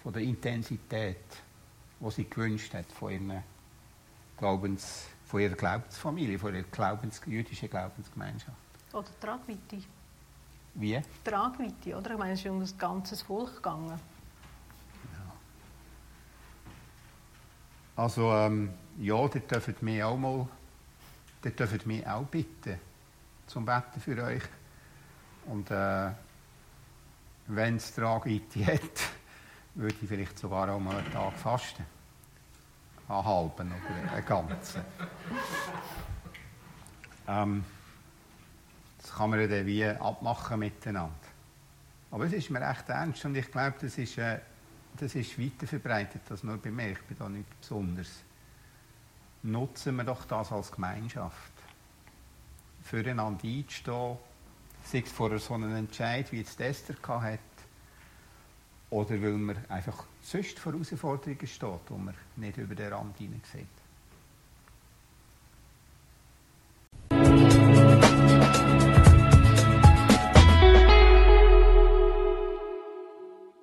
von 0.06 0.12
der 0.12 0.22
Intensität, 0.22 1.16
die 1.98 2.10
sie 2.12 2.30
gewünscht 2.30 2.72
hat 2.74 2.86
von, 2.92 3.10
ihren 3.10 3.42
Glaubens, 4.36 5.06
von 5.24 5.40
ihrer 5.40 5.56
Glaubensfamilie, 5.56 6.38
von 6.38 6.54
ihrer 6.54 6.62
Glaubens, 6.64 7.20
jüdischen 7.26 7.68
Glaubensgemeinschaft. 7.68 8.56
Oder 8.92 9.08
Tragweite. 9.20 9.82
Wie? 10.74 11.02
Tragweite, 11.24 11.96
oder? 11.96 12.12
Ich 12.12 12.18
meine, 12.18 12.34
es 12.34 12.40
ist 12.40 12.46
um 12.46 12.60
das 12.60 12.78
ganze 12.78 13.16
Volk 13.16 13.56
gegangen. 13.56 13.98
Also, 17.96 18.30
ähm, 18.30 18.74
ja, 18.98 19.22
ihr 19.22 19.40
dürft 19.40 19.82
mich 19.82 20.02
auch 20.02 20.18
mal, 20.18 20.46
ihr 21.42 21.50
dürft 21.50 21.86
mich 21.86 22.06
auch 22.06 22.24
bitten, 22.24 22.78
zum 23.46 23.64
Betten 23.64 24.02
für 24.02 24.22
euch. 24.22 24.42
Und 25.46 25.70
äh, 25.70 26.10
wenn 27.46 27.76
es 27.76 27.94
Tragweite 27.94 28.66
hat, 28.66 29.00
würde 29.74 29.96
ich 30.02 30.08
vielleicht 30.08 30.38
sogar 30.38 30.68
auch 30.68 30.78
mal 30.78 30.96
einen 30.96 31.10
Tag 31.10 31.32
fasten. 31.38 31.86
Einen 33.08 33.24
halben 33.24 33.72
oder 33.72 34.12
einen 34.12 34.26
ganzen. 34.26 34.80
ähm, 37.28 37.64
das 39.00 39.14
kann 39.14 39.30
man 39.30 39.48
dann 39.48 39.64
wie 39.64 39.86
abmachen 39.86 40.58
miteinander. 40.58 41.14
Aber 42.10 42.24
es 42.24 42.34
ist 42.34 42.50
mir 42.50 42.60
recht 42.60 42.88
ernst 42.88 43.24
und 43.24 43.36
ich 43.36 43.50
glaube, 43.50 43.76
das 43.80 43.96
ist, 43.96 44.18
äh, 44.18 44.40
das 44.96 45.14
ist 45.14 45.38
weiter 45.38 45.66
verbreitet 45.66 46.22
als 46.30 46.42
nur 46.42 46.58
bei 46.58 46.70
mir. 46.70 46.92
Ich 46.92 47.02
bin 47.02 47.18
da 47.18 47.28
nicht 47.28 47.60
besonders. 47.60 48.22
Nutzen 49.42 49.96
wir 49.96 50.04
doch 50.04 50.24
das 50.24 50.52
als 50.52 50.72
Gemeinschaft. 50.72 51.52
Füreinander 52.82 53.44
einzustehen, 53.44 54.16
sei 54.84 54.98
es 54.98 55.12
vor 55.12 55.36
so 55.38 55.54
einem 55.54 55.74
Entscheid, 55.74 56.30
wie 56.32 56.40
es 56.40 56.58
Esther 56.58 56.96
hatte, 57.06 57.38
oder 58.90 59.10
weil 59.10 59.32
man 59.32 59.56
einfach 59.68 60.04
sonst 60.22 60.58
vor 60.58 60.72
Herausforderungen 60.72 61.46
steht, 61.46 61.80
wo 61.88 61.96
man 61.96 62.14
nicht 62.36 62.56
über 62.56 62.74
den 62.74 62.92
Rand 62.92 63.18
hinein 63.18 63.42
sieht. 63.52 63.85